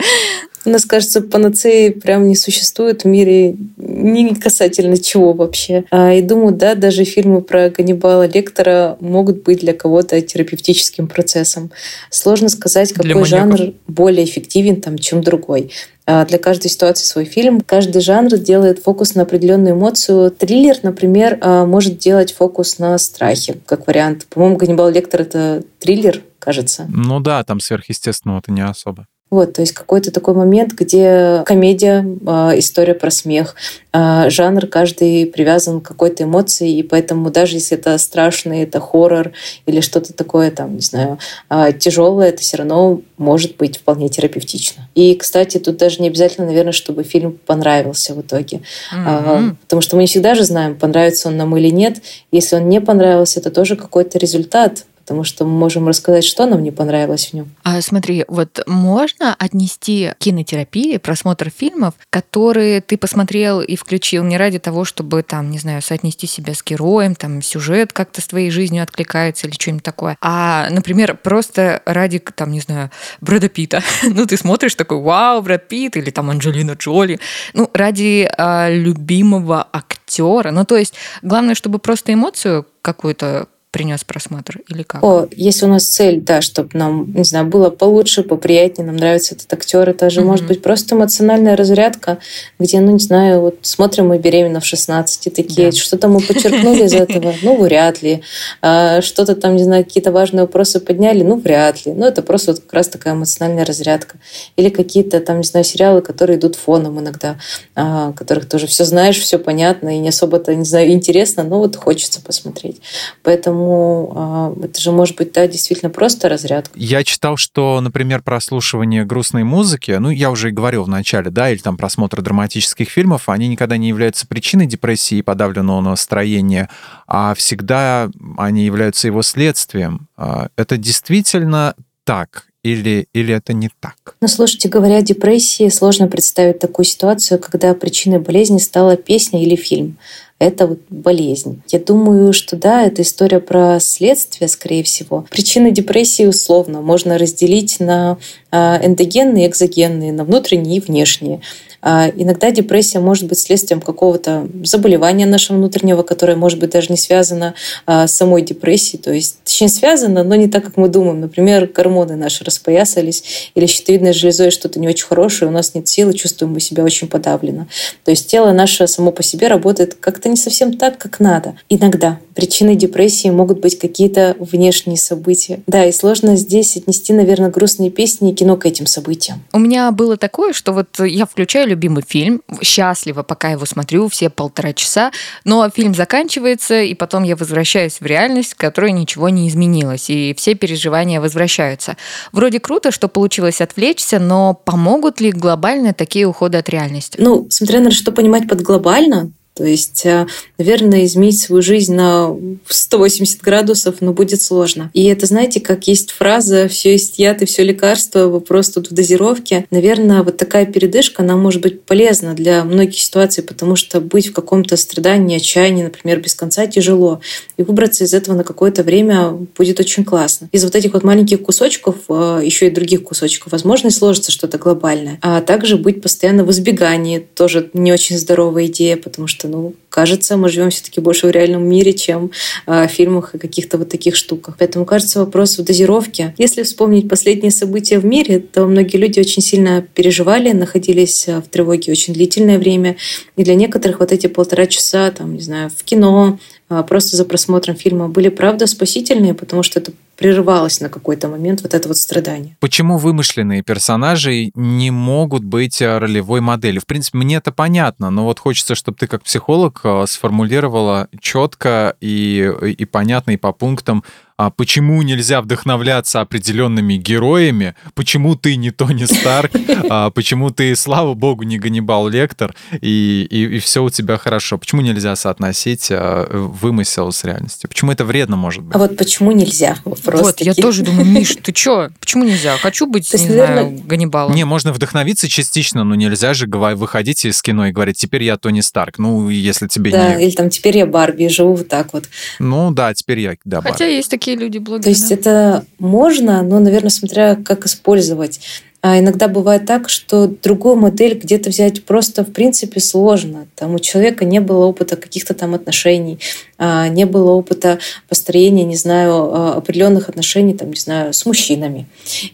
У 0.66 0.70
нас, 0.70 0.86
кажется, 0.86 1.22
панацеи 1.22 1.90
прям 1.90 2.28
не 2.28 2.36
существует 2.36 3.04
в 3.04 3.08
мире 3.08 3.56
ни 3.78 4.34
касательно 4.34 4.98
чего 4.98 5.34
вообще. 5.34 5.84
А, 5.92 6.14
и 6.14 6.22
думаю, 6.22 6.54
да, 6.54 6.76
даже 6.76 7.04
фильмы 7.04 7.42
про 7.42 7.70
Ганнибала 7.70 8.28
Лектора 8.28 8.98
могут 9.00 9.44
быть 9.44 9.60
для 9.60 9.74
кого-то 9.74 10.22
терапевтическим 10.22 11.08
процессом. 11.08 11.72
Сложно 12.10 12.50
сказать, 12.50 12.94
какой 12.94 13.26
жанр 13.26 13.74
более 13.88 14.26
эффективен, 14.26 14.82
там, 14.82 14.98
чем 14.98 15.22
другой 15.22 15.72
а, 16.06 16.26
для 16.26 16.38
каждой 16.38 16.70
ситуации 16.70 17.06
свой 17.06 17.26
фильм. 17.26 17.62
Каждый 17.62 18.02
жанр 18.02 18.38
делает 18.38 18.80
фокус 18.80 19.16
на 19.16 19.24
определенную 19.24 19.76
эмоцию. 19.76 20.32
Триллер, 20.32 20.78
например, 20.84 21.38
а, 21.42 21.66
может 21.66 21.98
делать 21.98 22.34
фокус 22.34 22.80
на 22.80 22.98
страхе, 22.98 23.58
как 23.66 23.88
вариант. 23.88 24.28
По-моему, 24.30 24.58
Ганнибал 24.58 24.90
Лектор— 24.90 25.22
это 25.24 25.64
триллер, 25.80 26.22
кажется. 26.40 26.86
Ну 26.90 27.20
да, 27.20 27.44
там 27.44 27.60
сверхъестественного-то 27.60 28.52
не 28.52 28.66
особо. 28.66 29.08
Вот, 29.34 29.54
то 29.54 29.62
есть 29.62 29.74
какой-то 29.74 30.12
такой 30.12 30.36
момент, 30.36 30.74
где 30.74 31.42
комедия, 31.48 32.06
э, 32.06 32.60
история 32.60 32.94
про 32.94 33.10
смех, 33.10 33.56
э, 33.92 34.30
жанр 34.30 34.68
каждый 34.68 35.26
привязан 35.26 35.82
к 35.82 35.88
какой-то 35.88 36.26
эмоции, 36.26 36.78
и 36.78 36.84
поэтому 36.84 37.32
даже 37.32 37.56
если 37.56 37.76
это 37.76 37.98
страшный, 37.98 38.62
это 38.62 38.80
хоррор 38.80 39.32
или 39.66 39.82
что-то 39.82 40.14
такое, 40.14 40.52
там, 40.52 40.76
не 40.76 40.82
знаю, 40.82 41.18
э, 41.50 41.74
тяжелое, 41.74 42.30
это 42.30 42.44
все 42.44 42.58
равно 42.58 43.02
может 43.18 43.58
быть 43.58 43.80
вполне 43.80 44.08
терапевтично. 44.08 44.88
И, 44.94 45.16
кстати, 45.16 45.58
тут 45.58 45.78
даже 45.78 46.00
не 46.04 46.10
обязательно, 46.10 46.46
наверное, 46.46 46.72
чтобы 46.72 47.02
фильм 47.02 47.40
понравился 47.44 48.14
в 48.14 48.22
итоге, 48.22 48.62
mm-hmm. 48.96 49.56
потому 49.64 49.82
что 49.82 49.96
мы 49.96 50.04
не 50.04 50.08
всегда 50.08 50.36
же 50.36 50.44
знаем, 50.44 50.76
понравится 50.76 51.30
он 51.30 51.38
нам 51.38 51.58
или 51.58 51.70
нет. 51.70 52.04
Если 52.32 52.56
он 52.56 52.70
не 52.70 52.80
понравился, 52.80 53.40
это 53.40 53.50
тоже 53.50 53.78
какой-то 53.78 54.20
результат, 54.20 54.86
потому 55.04 55.26
что 55.26 55.44
мы 55.44 55.52
можем 55.52 55.88
рассказать, 55.88 56.24
что 56.24 56.46
нам 56.46 56.64
не 56.64 56.72
понравилось 56.72 57.30
в 57.30 57.34
нем. 57.34 57.52
А 57.64 57.82
смотри, 57.82 58.24
вот 58.30 58.64
можно 58.66 59.36
отнести 59.38 60.12
кинотерапии, 60.18 60.98
просмотр 60.98 61.50
фильмов, 61.50 61.94
которые 62.10 62.80
ты 62.80 62.98
посмотрел 62.98 63.62
и 63.62 63.76
включил 63.76 64.24
не 64.24 64.38
ради 64.38 64.60
того, 64.60 64.86
чтобы 64.86 65.22
там, 65.24 65.52
не 65.52 65.60
знаю, 65.60 65.82
соотнести 65.82 66.26
себя 66.26 66.54
с 66.54 66.64
героем, 66.64 67.16
там 67.16 67.42
сюжет 67.42 67.92
как-то 67.92 68.22
с 68.22 68.28
твоей 68.28 68.50
жизнью 68.50 68.82
откликается 68.82 69.48
или 69.48 69.54
что-нибудь 69.54 69.84
такое, 69.84 70.18
а, 70.22 70.70
например, 70.70 71.18
просто 71.22 71.82
ради, 71.86 72.20
там, 72.20 72.52
не 72.52 72.62
знаю, 72.62 72.90
Брэда 73.20 73.50
Питта. 73.50 73.84
ну, 74.04 74.26
ты 74.26 74.38
смотришь 74.38 74.76
такой, 74.76 75.02
вау, 75.02 75.42
Брэд 75.42 75.68
Питт, 75.68 75.98
или 75.98 76.12
там 76.12 76.30
Анджелина 76.30 76.74
Джоли. 76.74 77.20
Ну, 77.54 77.70
ради 77.74 78.30
а, 78.38 78.70
любимого 78.70 79.68
актера. 79.74 80.52
Ну, 80.52 80.64
то 80.64 80.78
есть, 80.78 80.94
главное, 81.22 81.56
чтобы 81.56 81.80
просто 81.80 82.14
эмоцию 82.14 82.66
какую-то 82.82 83.48
принес 83.74 84.04
просмотр 84.04 84.62
или 84.70 84.84
как? 84.84 85.04
О, 85.04 85.28
если 85.36 85.66
у 85.66 85.68
нас 85.68 85.84
цель, 85.86 86.22
да, 86.22 86.42
чтобы 86.42 86.70
нам, 86.74 87.12
не 87.12 87.24
знаю, 87.24 87.48
было 87.48 87.72
получше, 87.72 88.22
поприятнее, 88.22 88.86
нам 88.86 88.98
нравится 88.98 89.34
этот 89.34 89.52
актер, 89.52 89.90
это 89.90 90.12
же 90.12 90.22
mm-hmm. 90.22 90.26
может 90.26 90.46
быть 90.46 90.62
просто 90.62 90.96
эмоциональная 90.96 91.56
разрядка, 91.56 92.20
где, 92.60 92.80
ну, 92.80 92.92
не 92.92 93.00
знаю, 93.00 93.42
вот 93.42 93.58
смотрим 93.64 94.10
мы 94.10 94.20
беременна 94.20 94.60
в 94.60 94.66
16 94.66 95.28
и 95.28 95.30
такие, 95.32 95.72
да. 95.72 95.78
что-то 95.78 96.08
мы 96.08 96.22
подчеркнули 96.22 96.84
из 96.86 96.94
этого, 96.94 97.34
ну, 97.42 97.60
вряд 97.62 98.04
ли. 98.04 98.22
А, 98.62 99.02
что-то 99.02 99.36
там, 99.36 99.56
не 99.56 99.64
знаю, 99.64 99.84
какие-то 99.84 100.12
важные 100.12 100.44
вопросы 100.44 100.80
подняли, 100.80 101.24
ну, 101.24 101.38
вряд 101.38 101.84
ли. 101.88 101.94
Ну, 101.94 102.06
это 102.06 102.22
просто 102.22 102.52
вот 102.52 102.62
как 102.62 102.74
раз 102.74 102.90
такая 102.90 103.16
эмоциональная 103.16 103.66
разрядка. 103.66 104.18
Или 104.56 104.70
какие-то 104.70 105.20
там, 105.20 105.38
не 105.38 105.44
знаю, 105.44 105.64
сериалы, 105.64 106.04
которые 106.04 106.38
идут 106.38 106.56
фоном 106.58 107.00
иногда, 107.00 107.38
а, 107.74 108.14
которых 108.14 108.48
тоже 108.48 108.68
все 108.68 108.86
знаешь, 108.86 109.20
все 109.20 109.40
понятно 109.40 109.96
и 109.96 110.00
не 110.00 110.10
особо-то, 110.10 110.54
не 110.54 110.66
знаю, 110.66 110.92
интересно, 110.92 111.42
но 111.42 111.58
вот 111.58 111.76
хочется 111.76 112.22
посмотреть. 112.22 112.80
Поэтому 113.24 113.63
Поэтому 113.64 114.56
э, 114.62 114.66
это 114.66 114.82
же 114.82 114.92
может 114.92 115.16
быть, 115.16 115.32
да, 115.32 115.48
действительно 115.48 115.90
просто 115.90 116.30
разрядка. 116.30 116.72
Я 116.76 117.04
читал, 117.04 117.38
что, 117.38 117.80
например, 117.82 118.22
прослушивание 118.22 119.06
грустной 119.06 119.44
музыки, 119.44 119.92
ну, 119.92 120.10
я 120.10 120.32
уже 120.32 120.50
и 120.50 120.52
говорил 120.52 120.84
в 120.84 120.90
начале, 120.90 121.30
да, 121.30 121.50
или 121.50 121.60
там 121.60 121.78
просмотр 121.78 122.22
драматических 122.22 122.90
фильмов, 122.90 123.30
они 123.30 123.48
никогда 123.48 123.78
не 123.78 123.88
являются 123.88 124.28
причиной 124.28 124.66
депрессии 124.66 125.18
и 125.18 125.22
подавленного 125.22 125.82
настроения, 125.82 126.70
а 127.08 127.34
всегда 127.34 128.10
они 128.38 128.66
являются 128.66 129.08
его 129.08 129.22
следствием. 129.22 130.08
А, 130.18 130.50
это 130.56 130.78
действительно 130.78 131.76
так 132.04 132.48
или, 132.64 133.08
или 133.14 133.34
это 133.34 133.54
не 133.54 133.70
так? 133.80 134.16
Ну, 134.22 134.28
слушайте, 134.28 134.70
говоря 134.70 134.98
о 134.98 135.02
депрессии, 135.02 135.70
сложно 135.70 136.08
представить 136.08 136.60
такую 136.60 136.86
ситуацию, 136.86 137.40
когда 137.40 137.74
причиной 137.74 138.20
болезни 138.20 138.58
стала 138.58 138.96
песня 138.96 139.44
или 139.44 139.56
фильм. 139.56 139.98
Это 140.44 140.68
вот 140.68 140.80
болезнь. 140.90 141.62
Я 141.70 141.80
думаю, 141.80 142.34
что 142.34 142.56
да, 142.56 142.84
это 142.84 143.02
история 143.02 143.40
про 143.40 143.80
следствие, 143.80 144.48
скорее 144.48 144.84
всего. 144.84 145.26
Причины 145.30 145.72
депрессии 145.72 146.26
условно 146.26 146.82
можно 146.82 147.18
разделить 147.18 147.80
на 147.80 148.18
а, 148.52 148.80
эндогенные 148.84 149.48
экзогенные, 149.48 150.12
на 150.12 150.24
внутренние 150.24 150.78
и 150.78 150.80
внешние. 150.80 151.42
А, 151.86 152.10
иногда 152.16 152.50
депрессия 152.50 153.00
может 153.00 153.28
быть 153.28 153.40
следствием 153.40 153.82
какого-то 153.82 154.48
заболевания 154.64 155.26
нашего 155.26 155.58
внутреннего, 155.58 156.04
которое 156.04 156.38
может 156.38 156.58
быть 156.58 156.70
даже 156.70 156.88
не 156.90 156.98
связано 156.98 157.56
а, 157.86 158.08
с 158.08 158.14
самой 158.14 158.42
депрессией, 158.42 159.02
то 159.02 159.12
есть 159.12 159.40
точнее 159.44 159.68
связано, 159.68 160.24
но 160.24 160.36
не 160.36 160.48
так, 160.48 160.64
как 160.64 160.78
мы 160.78 160.88
думаем. 160.88 161.20
Например, 161.20 161.68
гормоны 161.68 162.16
наши 162.16 162.46
распоясались 162.46 163.52
или 163.54 163.66
щитовидной 163.66 164.14
железой 164.14 164.52
что-то 164.52 164.80
не 164.80 164.88
очень 164.88 165.08
хорошее, 165.08 165.52
у 165.52 165.54
нас 165.54 165.76
нет 165.76 165.90
силы, 165.90 166.14
чувствуем 166.14 166.54
мы 166.54 166.62
себя 166.62 166.86
очень 166.86 167.10
подавленно. 167.10 167.68
То 168.06 168.12
есть 168.12 168.28
тело 168.28 168.54
наше 168.54 168.88
само 168.88 169.12
по 169.12 169.22
себе 169.22 169.48
работает 169.48 169.96
как-то 169.96 170.30
не 170.34 170.38
совсем 170.38 170.74
так, 170.74 170.98
как 170.98 171.20
надо. 171.20 171.56
Иногда 171.70 172.20
причиной 172.34 172.76
депрессии 172.76 173.30
могут 173.30 173.60
быть 173.60 173.78
какие-то 173.78 174.36
внешние 174.40 174.98
события. 174.98 175.62
Да, 175.68 175.86
и 175.86 175.92
сложно 175.92 176.36
здесь 176.36 176.76
отнести, 176.76 177.14
наверное, 177.14 177.52
грустные 177.52 177.92
песни 177.92 178.32
и 178.32 178.36
кино 178.36 178.58
к 178.58 178.66
этим 178.66 178.88
событиям. 178.88 179.44
У 179.54 179.60
меня 179.60 179.92
было 179.92 180.18
такое, 180.18 180.54
что 180.54 180.74
вот 180.74 180.88
я 181.00 181.26
включаю 181.26 181.68
любимый 181.68 182.04
фильм, 182.06 182.42
счастлива, 182.62 183.22
пока 183.24 183.52
его 183.52 183.66
смотрю, 183.66 184.08
все 184.10 184.30
полтора 184.30 184.74
часа, 184.74 185.12
но 185.46 185.70
фильм 185.70 185.94
заканчивается, 185.94 186.82
и 186.82 186.96
потом 186.96 187.24
я 187.24 187.36
возвращаюсь 187.36 188.02
в 188.02 188.06
реальность, 188.06 188.54
в 188.54 188.58
которой 188.58 188.92
ничего 188.92 189.30
не 189.30 189.48
изменилось, 189.48 190.10
и 190.10 190.34
все 190.36 190.56
переживания 190.56 191.22
возвращаются. 191.22 191.98
Вроде 192.32 192.60
круто, 192.60 192.92
что 192.92 193.08
получилось 193.08 193.62
отвлечься, 193.62 194.20
но 194.20 194.56
помогут 194.56 195.22
ли 195.22 195.32
глобально 195.32 195.94
такие 195.94 196.26
уходы 196.26 196.58
от 196.58 196.70
реальности? 196.70 197.18
Ну, 197.22 197.48
смотря 197.52 197.80
на 197.80 197.92
что 197.92 198.12
понимать 198.12 198.48
под 198.48 198.62
глобально, 198.62 199.32
то 199.54 199.66
есть, 199.66 200.06
э, 200.06 200.26
наверное, 200.58 201.06
изменить 201.06 201.40
свою 201.40 201.62
жизнь 201.62 201.94
на 201.94 202.36
180 202.68 203.42
градусов, 203.42 203.96
но 204.02 204.12
будет 204.12 204.42
сложно. 204.42 204.90
И 204.94 205.06
это, 205.06 205.28
знаете, 205.28 205.60
как 205.60 205.88
есть 205.88 206.12
фраза 206.12 206.68
«все 206.68 206.94
есть 206.94 207.20
яд 207.20 207.44
и 207.44 207.46
все 207.46 207.64
лекарство, 207.64 208.28
вопрос 208.28 208.70
тут 208.70 208.90
в 208.90 208.94
дозировке». 208.94 209.66
Наверное, 209.70 210.24
вот 210.24 210.38
такая 210.38 210.66
передышка, 210.66 211.22
она 211.22 211.38
может 211.38 211.62
быть 211.62 211.84
полезна 211.84 212.34
для 212.34 212.64
многих 212.64 212.98
ситуаций, 212.98 213.44
потому 213.44 213.76
что 213.76 214.02
быть 214.02 214.28
в 214.28 214.34
каком-то 214.34 214.76
страдании, 214.76 215.38
отчаянии, 215.38 215.84
например, 215.84 216.20
без 216.20 216.34
конца 216.34 216.66
тяжело. 216.66 217.22
И 217.58 217.64
выбраться 217.64 218.06
из 218.06 218.14
этого 218.14 218.36
на 218.36 218.44
какое-то 218.44 218.82
время 218.82 219.30
будет 219.30 219.80
очень 219.80 220.04
классно. 220.04 220.50
Из 220.52 220.64
вот 220.64 220.76
этих 220.76 220.94
вот 220.94 221.04
маленьких 221.04 221.42
кусочков, 221.44 221.96
э, 222.10 222.42
еще 222.44 222.68
и 222.68 222.72
других 222.72 223.04
кусочков, 223.04 223.52
возможно, 223.52 223.92
сложится 223.92 224.32
что-то 224.32 224.58
глобальное. 224.58 225.20
А 225.22 225.42
также 225.42 225.78
быть 225.78 226.02
постоянно 226.02 226.44
в 226.44 226.50
избегании 226.50 227.20
тоже 227.20 227.70
не 227.74 227.94
очень 227.94 228.18
здоровая 228.18 228.66
идея, 228.66 228.98
потому 228.98 229.28
что 229.28 229.43
что, 229.44 229.50
ну, 229.50 229.74
кажется, 229.90 230.38
мы 230.38 230.50
живем 230.50 230.70
все-таки 230.70 231.02
больше 231.02 231.28
в 231.28 231.32
реальном 231.32 231.68
мире, 231.68 231.94
чем 231.94 232.32
в 232.66 232.88
фильмах 232.88 233.36
и 233.36 233.38
каких-то 233.38 233.78
вот 233.78 233.90
таких 233.90 234.16
штуках. 234.16 234.56
Поэтому, 234.58 234.86
кажется, 234.86 235.20
вопрос 235.20 235.58
в 235.58 235.64
дозировке. 235.64 236.34
Если 236.38 236.64
вспомнить 236.64 237.10
последние 237.10 237.52
события 237.52 238.00
в 238.00 238.06
мире, 238.06 238.40
то 238.40 238.66
многие 238.66 238.98
люди 238.98 239.20
очень 239.20 239.42
сильно 239.42 239.86
переживали, 239.94 240.52
находились 240.52 241.28
э, 241.28 241.40
в 241.40 241.50
тревоге 241.50 241.92
очень 241.92 242.14
длительное 242.14 242.58
время. 242.58 242.96
И 243.36 243.44
для 243.44 243.56
некоторых 243.56 244.00
вот 244.00 244.12
эти 244.12 244.28
полтора 244.28 244.66
часа, 244.66 245.12
там, 245.12 245.34
не 245.34 245.42
знаю, 245.42 245.70
в 245.76 245.84
кино, 245.84 246.40
э, 246.70 246.84
просто 246.88 247.18
за 247.18 247.26
просмотром 247.26 247.76
фильма 247.76 248.08
были, 248.08 248.30
правда, 248.30 248.68
спасительные, 248.68 249.34
потому 249.34 249.64
что 249.64 249.80
это 249.80 249.92
прерывалось 250.24 250.80
на 250.80 250.88
какой-то 250.88 251.28
момент 251.28 251.64
вот 251.64 251.74
это 251.74 251.90
вот 251.90 251.98
страдание. 251.98 252.56
Почему 252.62 252.98
вымышленные 252.98 253.62
персонажи 253.62 254.52
не 254.56 254.90
могут 254.90 255.44
быть 255.44 255.82
э, 255.82 255.98
ролевой 255.98 256.40
моделью? 256.40 256.80
В 256.80 256.86
принципе, 256.86 257.18
мне 257.18 257.36
это 257.36 257.52
понятно, 257.52 258.10
но 258.10 258.24
вот 258.24 258.40
хочется, 258.40 258.74
чтобы 258.74 258.98
ты 258.98 259.08
как 259.08 259.24
психолог 259.24 259.82
э, 259.84 260.06
сформулировала 260.08 261.10
четко 261.20 261.98
и, 262.00 262.50
и 262.62 262.86
понятно 262.86 263.32
и 263.32 263.38
по 263.38 263.52
пунктам, 263.52 264.06
а 264.38 264.50
почему 264.50 265.02
нельзя 265.02 265.42
вдохновляться 265.42 266.22
определенными 266.22 266.96
героями, 266.96 267.76
почему 267.94 268.36
ты 268.36 268.56
не 268.56 268.72
Тони 268.72 269.06
Старк, 269.06 269.52
а 269.90 270.10
почему 270.10 270.50
ты, 270.50 270.76
слава 270.76 271.14
богу, 271.14 271.44
не 271.44 271.60
Ганнибал 271.60 272.08
Лектор, 272.08 272.56
и, 272.82 273.28
и, 273.30 273.58
и 273.58 273.60
все 273.60 273.84
у 273.84 273.90
тебя 273.90 274.18
хорошо. 274.18 274.58
Почему 274.58 274.82
нельзя 274.82 275.16
соотносить 275.16 275.88
а, 275.92 276.28
вымысел 276.32 277.12
с 277.12 277.24
реальностью? 277.24 277.70
Почему 277.70 277.92
это 277.92 278.06
вредно 278.06 278.36
может 278.36 278.64
быть? 278.64 278.76
А 278.76 278.80
вот 278.80 278.98
почему 278.98 279.32
нельзя? 279.32 279.78
Вопрос 279.86 280.22
вот, 280.22 280.42
я 280.42 280.54
тоже 280.54 280.84
думаю, 280.84 281.06
Миш, 281.06 281.36
ты 281.44 281.54
что? 281.56 281.92
Почему 282.00 282.24
нельзя? 282.24 282.58
Хочу 282.58 282.88
быть, 282.88 283.12
есть, 283.12 283.26
не 283.26 283.32
наверное... 283.32 283.64
знаю, 283.64 283.84
Ганнибалом. 283.86 284.36
Не, 284.36 284.46
можно 284.46 284.74
вдохновиться 284.74 285.28
частично, 285.28 285.84
но 285.84 285.96
нельзя 285.96 286.34
же 286.34 286.48
выходить 286.48 287.26
из 287.26 287.42
кино 287.42 287.68
и 287.68 287.72
говорить, 287.72 287.98
теперь 287.98 288.24
я 288.24 288.38
Тони 288.38 288.62
Старк. 288.62 288.98
Ну, 288.98 289.30
если 289.30 289.68
тебе 289.68 289.92
да, 289.92 290.16
не... 290.16 290.26
или 290.26 290.32
там, 290.32 290.50
теперь 290.50 290.78
я 290.78 290.86
Барби, 290.86 291.28
живу 291.28 291.56
вот 291.56 291.68
так 291.68 291.94
вот. 291.94 292.06
Ну, 292.40 292.72
да, 292.72 292.94
теперь 292.94 293.20
я, 293.20 293.36
да, 293.46 293.62
Хотя 293.62 293.80
Барби. 293.80 293.94
есть 293.94 294.10
такие 294.10 294.23
люди 294.32 294.58
блогеры. 294.58 294.84
То 294.84 294.90
есть 294.90 295.10
да? 295.10 295.16
это 295.16 295.66
можно, 295.80 296.42
но, 296.42 296.60
наверное, 296.60 296.90
смотря 296.90 297.36
как 297.36 297.66
использовать. 297.66 298.40
А 298.82 299.00
иногда 299.00 299.30
бывает 299.30 299.66
так, 299.66 299.88
что 299.88 300.28
другую 300.28 300.76
модель 300.76 301.18
где-то 301.18 301.50
взять 301.50 301.86
просто 301.86 302.26
в 302.26 302.34
принципе 302.34 302.82
сложно. 302.82 303.48
Там 303.56 303.76
у 303.76 303.80
человека 303.80 304.26
не 304.26 304.42
было 304.42 304.66
опыта 304.66 304.98
каких-то 304.98 305.34
там 305.34 305.54
отношений, 305.54 306.20
не 306.60 307.06
было 307.06 307.32
опыта 307.32 307.80
построения, 308.08 308.64
не 308.64 308.76
знаю, 308.76 309.34
а, 309.34 309.54
определенных 309.56 310.10
отношений, 310.10 310.54
там, 310.54 310.70
не 310.70 310.80
знаю, 310.80 311.14
с 311.14 311.26
мужчинами. 311.26 311.88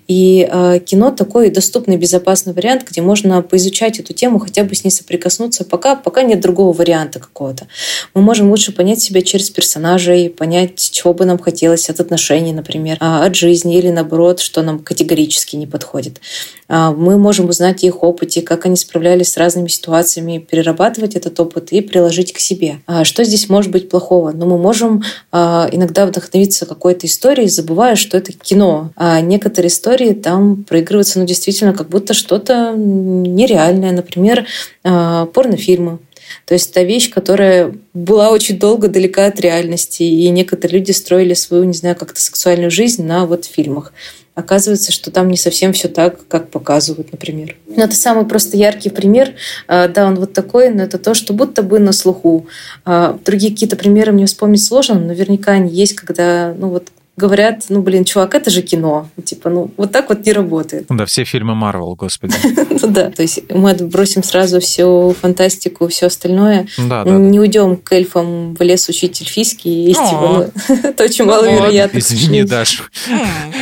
И 0.08 0.48
а, 0.50 0.80
кино 0.80 1.12
такой 1.12 1.50
доступный, 1.50 1.98
безопасный 1.98 2.54
вариант, 2.54 2.86
где 2.90 3.02
можно 3.02 3.42
поизучать 3.42 4.00
эту 4.00 4.14
тему, 4.14 4.40
хотя 4.40 4.64
бы 4.64 4.76
с 4.76 4.84
ней 4.84 4.92
соприкоснуться, 4.92 5.64
пока, 5.64 5.96
пока 5.96 6.24
нет 6.24 6.42
другого 6.42 6.74
варианта 6.74 7.20
какого-то. 7.20 7.68
Мы 8.14 8.22
можем 8.22 8.50
лучше 8.50 8.72
понять 8.72 9.00
себя 9.00 9.22
через 9.22 9.50
персонажей, 9.50 10.30
понять, 10.30 10.92
чего 10.92 11.14
бы 11.14 11.26
нам 11.26 11.38
хотелось 11.38 11.90
от 11.90 12.00
отношений, 12.00 12.52
например, 12.54 12.98
от 13.00 13.36
жизни 13.36 13.78
или 13.78 13.90
наоборот, 13.90 14.40
что 14.42 14.62
нам 14.62 14.80
категорически 14.80 15.56
не 15.56 15.66
подходит. 15.66 16.20
А, 16.68 16.92
мы 16.92 17.18
можем 17.18 17.50
узнать 17.50 17.84
их 17.84 18.04
опыте, 18.04 18.42
как 18.42 18.66
они 18.66 18.76
справлялись 18.76 19.30
с 19.30 19.38
разными 19.38 19.68
ситуациями, 19.68 20.38
перерабатывать 20.38 21.16
этот 21.16 21.40
опыт 21.40 21.72
и 21.72 21.82
приложить 21.82 22.34
к 22.34 22.40
себе. 22.40 22.82
А 22.86 23.04
что 23.06 23.24
здесь 23.24 23.50
может 23.50 23.72
быть 23.72 23.90
плохого? 23.90 24.09
Ну, 24.10 24.46
мы 24.46 24.58
можем 24.58 25.04
а, 25.32 25.70
иногда 25.72 26.06
вдохновиться 26.06 26.66
какой-то 26.66 27.08
историей, 27.08 27.48
забывая, 27.48 27.96
что 27.96 28.18
это 28.18 28.34
кино. 28.34 28.92
А 28.96 29.22
некоторые 29.22 29.70
истории 29.70 30.14
там 30.14 30.64
проигрываются, 30.64 31.20
ну, 31.20 31.26
действительно, 31.26 31.74
как 31.74 31.90
будто 31.90 32.14
что-то 32.14 32.74
нереальное. 32.76 33.92
Например, 33.92 34.46
порнофильмы. 34.84 36.00
То 36.46 36.54
есть 36.54 36.72
это 36.72 36.84
вещь, 36.84 37.10
которая 37.10 37.74
была 37.94 38.32
очень 38.32 38.60
долго 38.60 38.88
далека 38.88 39.26
от 39.26 39.40
реальности, 39.40 40.04
и 40.04 40.30
некоторые 40.30 40.80
люди 40.80 40.92
строили 40.92 41.34
свою, 41.34 41.64
не 41.64 41.74
знаю, 41.74 41.96
как-то 41.96 42.22
сексуальную 42.22 42.72
жизнь 42.72 43.06
на 43.06 43.26
вот 43.26 43.46
фильмах 43.46 43.94
оказывается, 44.40 44.92
что 44.92 45.12
там 45.12 45.30
не 45.30 45.38
совсем 45.38 45.74
все 45.74 45.88
так, 45.88 46.28
как 46.28 46.50
показывают, 46.50 47.12
например. 47.12 47.56
Но 47.68 47.84
это 47.84 47.96
самый 47.96 48.26
просто 48.26 48.58
яркий 48.58 48.90
пример. 48.90 49.34
А, 49.68 49.88
да, 49.88 50.08
он 50.08 50.16
вот 50.16 50.34
такой, 50.34 50.70
но 50.70 50.84
это 50.84 50.98
то, 50.98 51.14
что 51.14 51.34
будто 51.34 51.64
бы 51.64 51.80
на 51.80 51.92
слуху. 51.92 52.48
А, 52.86 53.18
другие 53.26 53.54
какие-то 53.54 53.76
примеры 53.76 54.12
мне 54.12 54.26
вспомнить 54.26 54.64
сложно, 54.64 54.96
но 54.96 55.08
наверняка 55.08 55.54
они 55.54 55.72
есть, 55.72 55.94
когда 55.94 56.54
ну 56.58 56.70
вот 56.70 56.90
говорят, 57.20 57.66
ну, 57.70 57.82
блин, 57.82 58.06
чувак, 58.06 58.34
это 58.34 58.50
же 58.50 58.62
кино. 58.62 59.10
Типа, 59.24 59.50
ну, 59.50 59.72
вот 59.78 59.92
так 59.92 60.10
вот 60.10 60.26
не 60.26 60.34
работает. 60.34 60.86
Да, 60.90 61.06
все 61.06 61.26
фильмы 61.26 61.54
Марвел, 61.54 61.96
господи. 61.96 62.34
Ну 62.82 62.88
да, 62.88 63.10
то 63.10 63.22
есть 63.22 63.52
мы 63.52 63.72
отбросим 63.72 64.24
сразу 64.24 64.62
всю 64.62 65.14
фантастику, 65.20 65.88
все 65.90 66.06
остальное. 66.06 66.68
Да, 66.78 67.04
да. 67.04 67.12
Не 67.12 67.38
уйдем 67.38 67.76
к 67.76 67.92
эльфам 67.92 68.56
в 68.56 68.62
лес 68.62 68.88
учить 68.88 69.22
эльфийский. 69.22 69.88
Есть 69.88 70.00
типа, 70.00 70.50
это 70.88 71.04
очень 71.04 71.26
маловероятно. 71.26 71.98
Извини, 71.98 72.44
Даша, 72.44 72.84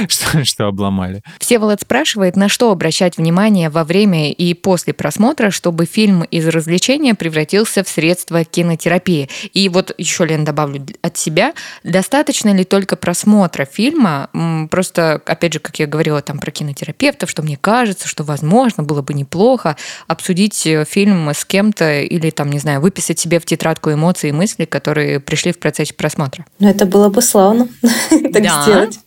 что 0.43 0.67
обломали. 0.67 1.23
Всеволод 1.39 1.81
спрашивает, 1.81 2.35
на 2.35 2.47
что 2.47 2.71
обращать 2.71 3.17
внимание 3.17 3.71
во 3.71 3.83
время 3.83 4.31
и 4.31 4.53
после 4.53 4.93
просмотра, 4.93 5.49
чтобы 5.49 5.85
фильм 5.85 6.23
из 6.23 6.47
развлечения 6.47 7.15
превратился 7.15 7.83
в 7.83 7.89
средство 7.89 8.43
кинотерапии. 8.43 9.29
И 9.53 9.67
вот 9.69 9.93
еще, 9.97 10.25
Лен, 10.25 10.45
добавлю 10.45 10.85
от 11.01 11.17
себя, 11.17 11.53
достаточно 11.83 12.53
ли 12.53 12.63
только 12.63 12.95
просмотра 12.95 13.46
просмотра 13.47 13.65
фильма, 13.65 14.29
просто, 14.69 15.21
опять 15.25 15.53
же, 15.53 15.59
как 15.59 15.79
я 15.79 15.87
говорила 15.87 16.21
там 16.21 16.39
про 16.39 16.51
кинотерапевтов, 16.51 17.29
что 17.29 17.43
мне 17.43 17.57
кажется, 17.57 18.07
что, 18.07 18.23
возможно, 18.23 18.83
было 18.83 19.01
бы 19.01 19.13
неплохо 19.13 19.75
обсудить 20.07 20.65
э, 20.65 20.85
фильм 20.85 21.29
с 21.29 21.45
кем-то 21.45 22.01
или, 22.01 22.29
там, 22.29 22.49
не 22.49 22.59
знаю, 22.59 22.81
выписать 22.81 23.19
себе 23.19 23.39
в 23.39 23.45
тетрадку 23.45 23.91
эмоции 23.91 24.29
и 24.29 24.31
мысли, 24.31 24.65
которые 24.65 25.19
пришли 25.19 25.51
в 25.51 25.59
процессе 25.59 25.93
просмотра. 25.93 26.45
Ну, 26.59 26.69
это 26.69 26.85
было 26.85 27.09
бы 27.09 27.21
славно 27.21 27.67
так 28.09 28.43
сделать. 28.43 28.99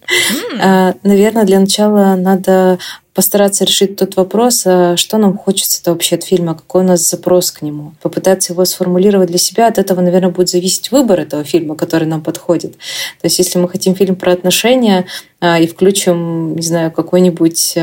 А, 0.61 0.95
Наверное, 1.03 1.45
для 1.45 1.61
начала 1.61 2.17
надо 2.17 2.79
постараться 3.15 3.65
решить 3.65 3.97
тот 3.97 4.17
вопрос, 4.17 4.63
а 4.67 4.97
что 4.97 5.19
нам 5.19 5.37
хочется-то 5.37 5.93
вообще 5.93 6.17
от 6.17 6.25
фильма, 6.25 6.55
какой 6.55 6.83
у 6.83 6.87
нас 6.87 7.09
запрос 7.09 7.51
к 7.51 7.63
нему. 7.63 7.93
Попытаться 8.03 8.53
его 8.53 8.65
сформулировать 8.65 9.29
для 9.29 9.39
себя, 9.39 9.67
от 9.67 9.79
этого, 9.79 10.01
наверное, 10.01 10.31
будет 10.31 10.49
зависеть 10.49 10.91
выбор 10.93 11.21
этого 11.21 11.45
фильма, 11.45 11.75
который 11.75 12.07
нам 12.07 12.23
подходит. 12.23 12.73
То 12.73 13.25
есть 13.25 13.39
если 13.39 13.59
мы 13.59 13.69
хотим 13.69 13.95
фильм 13.95 14.17
про 14.17 14.33
отношения, 14.33 15.07
и 15.43 15.67
включим, 15.67 16.55
не 16.57 16.63
знаю, 16.63 16.91
какое-нибудь 16.91 17.79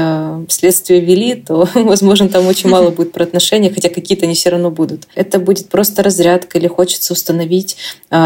следствие 0.49 0.99
вели, 0.99 1.35
то, 1.35 1.67
возможно, 1.75 2.29
там 2.29 2.47
очень 2.47 2.69
мало 2.69 2.91
будет 2.91 3.11
про 3.11 3.23
отношения, 3.23 3.71
хотя 3.71 3.89
какие-то 3.89 4.25
они 4.25 4.35
все 4.35 4.49
равно 4.49 4.69
будут. 4.69 5.07
Это 5.15 5.39
будет 5.39 5.69
просто 5.69 6.03
разрядка 6.03 6.57
или 6.57 6.67
хочется 6.67 7.13
установить 7.13 7.77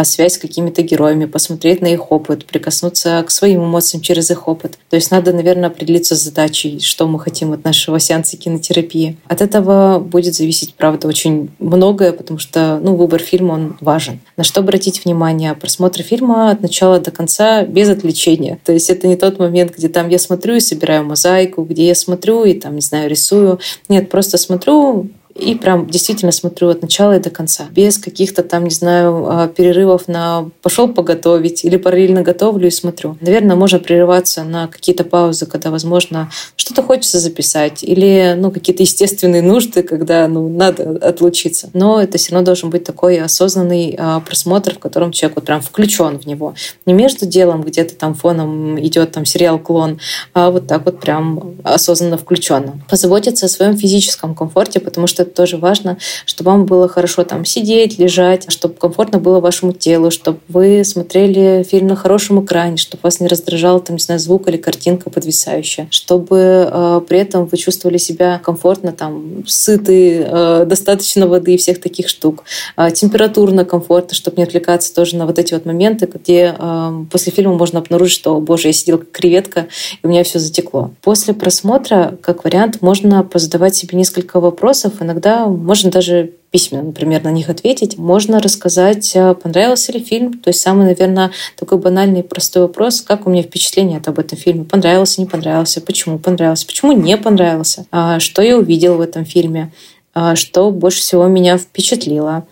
связь 0.03 0.33
с 0.33 0.37
какими-то 0.37 0.81
героями, 0.81 1.25
посмотреть 1.25 1.81
на 1.81 1.87
их 1.87 2.11
опыт, 2.11 2.45
прикоснуться 2.45 3.23
к 3.25 3.31
своим 3.31 3.63
эмоциям 3.63 4.01
через 4.01 4.29
их 4.31 4.47
опыт. 4.47 4.77
То 4.89 4.95
есть 4.95 5.11
надо, 5.11 5.33
наверное, 5.33 5.69
определиться 5.69 6.15
с 6.15 6.21
задачей, 6.21 6.79
что 6.79 7.07
мы 7.07 7.19
хотим 7.19 7.53
от 7.53 7.63
нашего 7.63 7.99
сеанса 7.99 8.37
кинотерапии. 8.37 9.17
От 9.27 9.41
этого 9.41 9.99
будет 9.99 10.35
зависеть, 10.35 10.75
правда, 10.75 11.07
очень 11.07 11.49
многое, 11.59 12.11
потому 12.11 12.39
что 12.39 12.79
ну, 12.81 12.95
выбор 12.95 13.21
фильма, 13.21 13.53
он 13.53 13.77
важен. 13.81 14.19
На 14.37 14.43
что 14.43 14.61
обратить 14.61 15.03
внимание? 15.05 15.53
Просмотр 15.53 16.03
фильма 16.03 16.51
от 16.51 16.61
начала 16.61 16.99
до 16.99 17.11
конца 17.11 17.63
без 17.63 17.89
отвлечения. 17.89 18.59
То 18.63 18.73
есть 18.73 18.89
это 18.89 19.07
не 19.07 19.15
тот 19.21 19.39
момент, 19.39 19.75
где 19.77 19.87
там 19.87 20.09
я 20.09 20.19
смотрю 20.19 20.55
и 20.55 20.59
собираю 20.59 21.05
мозаику, 21.05 21.63
где 21.63 21.87
я 21.87 21.95
смотрю 21.95 22.43
и 22.43 22.53
там, 22.53 22.75
не 22.75 22.81
знаю, 22.81 23.09
рисую. 23.09 23.59
Нет, 23.87 24.09
просто 24.09 24.37
смотрю, 24.37 25.09
и 25.41 25.55
прям 25.55 25.87
действительно 25.87 26.31
смотрю 26.31 26.69
от 26.69 26.81
начала 26.81 27.17
и 27.17 27.19
до 27.19 27.29
конца. 27.29 27.65
Без 27.71 27.97
каких-то 27.97 28.43
там, 28.43 28.65
не 28.65 28.69
знаю, 28.69 29.27
а, 29.27 29.47
перерывов 29.47 30.07
на 30.07 30.49
пошел 30.61 30.87
поготовить 30.87 31.65
или 31.65 31.77
параллельно 31.77 32.21
готовлю 32.21 32.67
и 32.67 32.71
смотрю. 32.71 33.17
Наверное, 33.21 33.55
можно 33.55 33.79
прерываться 33.79 34.43
на 34.43 34.67
какие-то 34.67 35.03
паузы, 35.03 35.45
когда, 35.45 35.71
возможно, 35.71 36.29
что-то 36.55 36.83
хочется 36.83 37.19
записать 37.19 37.83
или 37.83 38.35
ну, 38.37 38.51
какие-то 38.51 38.83
естественные 38.83 39.41
нужды, 39.41 39.81
когда 39.81 40.27
ну, 40.27 40.47
надо 40.47 40.97
отлучиться. 41.01 41.69
Но 41.73 42.01
это 42.01 42.17
все 42.17 42.33
равно 42.33 42.45
должен 42.45 42.69
быть 42.69 42.83
такой 42.83 43.19
осознанный 43.19 43.95
а, 43.97 44.19
просмотр, 44.19 44.75
в 44.75 44.79
котором 44.79 45.11
человек 45.11 45.37
вот 45.37 45.45
прям 45.45 45.61
включен 45.61 46.19
в 46.19 46.27
него. 46.27 46.53
Не 46.85 46.93
между 46.93 47.25
делом 47.25 47.63
где-то 47.63 47.95
там 47.95 48.13
фоном 48.13 48.79
идет 48.79 49.11
там 49.11 49.25
сериал 49.25 49.57
«Клон», 49.57 49.99
а 50.33 50.51
вот 50.51 50.67
так 50.67 50.85
вот 50.85 50.99
прям 50.99 51.55
осознанно 51.63 52.17
включенно. 52.17 52.79
Позаботиться 52.89 53.47
о 53.47 53.49
своем 53.49 53.75
физическом 53.75 54.35
комфорте, 54.35 54.79
потому 54.79 55.07
что 55.07 55.30
это 55.31 55.35
тоже 55.41 55.57
важно, 55.57 55.97
чтобы 56.25 56.51
вам 56.51 56.65
было 56.65 56.87
хорошо 56.87 57.23
там 57.23 57.45
сидеть, 57.45 57.97
лежать, 57.97 58.51
чтобы 58.51 58.75
комфортно 58.75 59.19
было 59.19 59.39
вашему 59.39 59.73
телу, 59.73 60.11
чтобы 60.11 60.39
вы 60.47 60.83
смотрели 60.83 61.63
фильм 61.63 61.87
на 61.87 61.95
хорошем 61.95 62.43
экране, 62.43 62.77
чтобы 62.77 63.01
вас 63.03 63.19
не 63.19 63.27
раздражал 63.27 63.79
там, 63.79 63.95
не 63.95 64.01
знаю, 64.01 64.19
звук 64.19 64.47
или 64.47 64.57
картинка 64.57 65.09
подвисающая, 65.09 65.87
чтобы 65.89 66.69
э, 66.71 67.01
при 67.07 67.19
этом 67.19 67.45
вы 67.45 67.57
чувствовали 67.57 67.97
себя 67.97 68.39
комфортно, 68.43 68.91
там, 68.91 69.43
сыты, 69.47 70.25
э, 70.27 70.65
достаточно 70.65 71.27
воды 71.27 71.55
и 71.55 71.57
всех 71.57 71.79
таких 71.81 72.07
штук. 72.09 72.43
Э, 72.77 72.91
температурно 72.91 73.65
комфортно, 73.65 74.13
чтобы 74.13 74.37
не 74.37 74.43
отвлекаться 74.43 74.93
тоже 74.93 75.15
на 75.15 75.25
вот 75.25 75.39
эти 75.39 75.53
вот 75.53 75.65
моменты, 75.65 76.09
где 76.11 76.55
э, 76.57 77.05
после 77.09 77.31
фильма 77.31 77.55
можно 77.55 77.79
обнаружить, 77.79 78.13
что, 78.13 78.39
боже, 78.39 78.67
я 78.67 78.73
сидела 78.73 78.97
как 78.97 79.11
креветка, 79.11 79.67
и 80.03 80.05
у 80.05 80.09
меня 80.09 80.23
все 80.23 80.39
затекло. 80.39 80.91
После 81.01 81.33
просмотра, 81.33 82.17
как 82.21 82.43
вариант, 82.43 82.81
можно 82.81 83.23
позадавать 83.23 83.75
себе 83.75 83.97
несколько 83.97 84.39
вопросов, 84.39 84.93
иногда 84.99 85.10
иногда 85.11 85.47
можно 85.47 85.91
даже 85.91 86.31
письменно, 86.51 86.87
например, 86.87 87.23
на 87.23 87.31
них 87.31 87.49
ответить. 87.49 87.97
Можно 87.97 88.41
рассказать, 88.41 89.11
э, 89.15 89.33
понравился 89.35 89.91
ли 89.91 89.99
фильм. 89.99 90.39
То 90.39 90.49
есть 90.49 90.61
самый, 90.61 90.85
наверное, 90.85 91.31
такой 91.57 91.77
банальный 91.77 92.23
простой 92.23 92.63
вопрос, 92.63 93.01
как 93.01 93.27
у 93.27 93.29
меня 93.29 93.43
впечатление 93.43 94.01
об 94.05 94.19
этом 94.19 94.37
фильме. 94.37 94.65
Понравился, 94.65 95.21
не 95.21 95.27
понравился, 95.27 95.81
почему 95.81 96.19
понравился, 96.19 96.65
почему 96.65 96.91
не 96.91 97.17
понравился, 97.17 97.85
а 97.91 98.19
что 98.19 98.41
я 98.41 98.57
увидел 98.57 98.95
в 98.95 99.01
этом 99.01 99.25
фильме, 99.25 99.71
а 100.13 100.35
что 100.35 100.71
больше 100.71 100.99
всего 100.99 101.27
меня 101.27 101.57
впечатлило, 101.57 102.45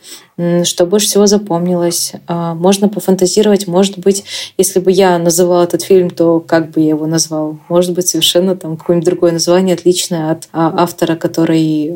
что 0.64 0.86
больше 0.86 1.08
всего 1.08 1.26
запомнилось. 1.26 2.14
А 2.28 2.54
можно 2.54 2.88
пофантазировать, 2.88 3.68
может 3.68 4.00
быть, 4.00 4.24
если 4.58 4.80
бы 4.80 4.92
я 4.92 5.18
называла 5.18 5.64
этот 5.64 5.82
фильм, 5.82 6.10
то 6.10 6.40
как 6.40 6.72
бы 6.72 6.82
я 6.82 6.90
его 6.90 7.08
назвал? 7.08 7.58
Может 7.68 7.94
быть, 7.94 8.08
совершенно 8.08 8.56
там 8.56 8.78
какое-нибудь 8.78 9.06
другое 9.06 9.32
название, 9.32 9.76
отличное 9.76 10.32
от 10.32 10.48
а, 10.52 10.74
автора, 10.78 11.16
который 11.16 11.92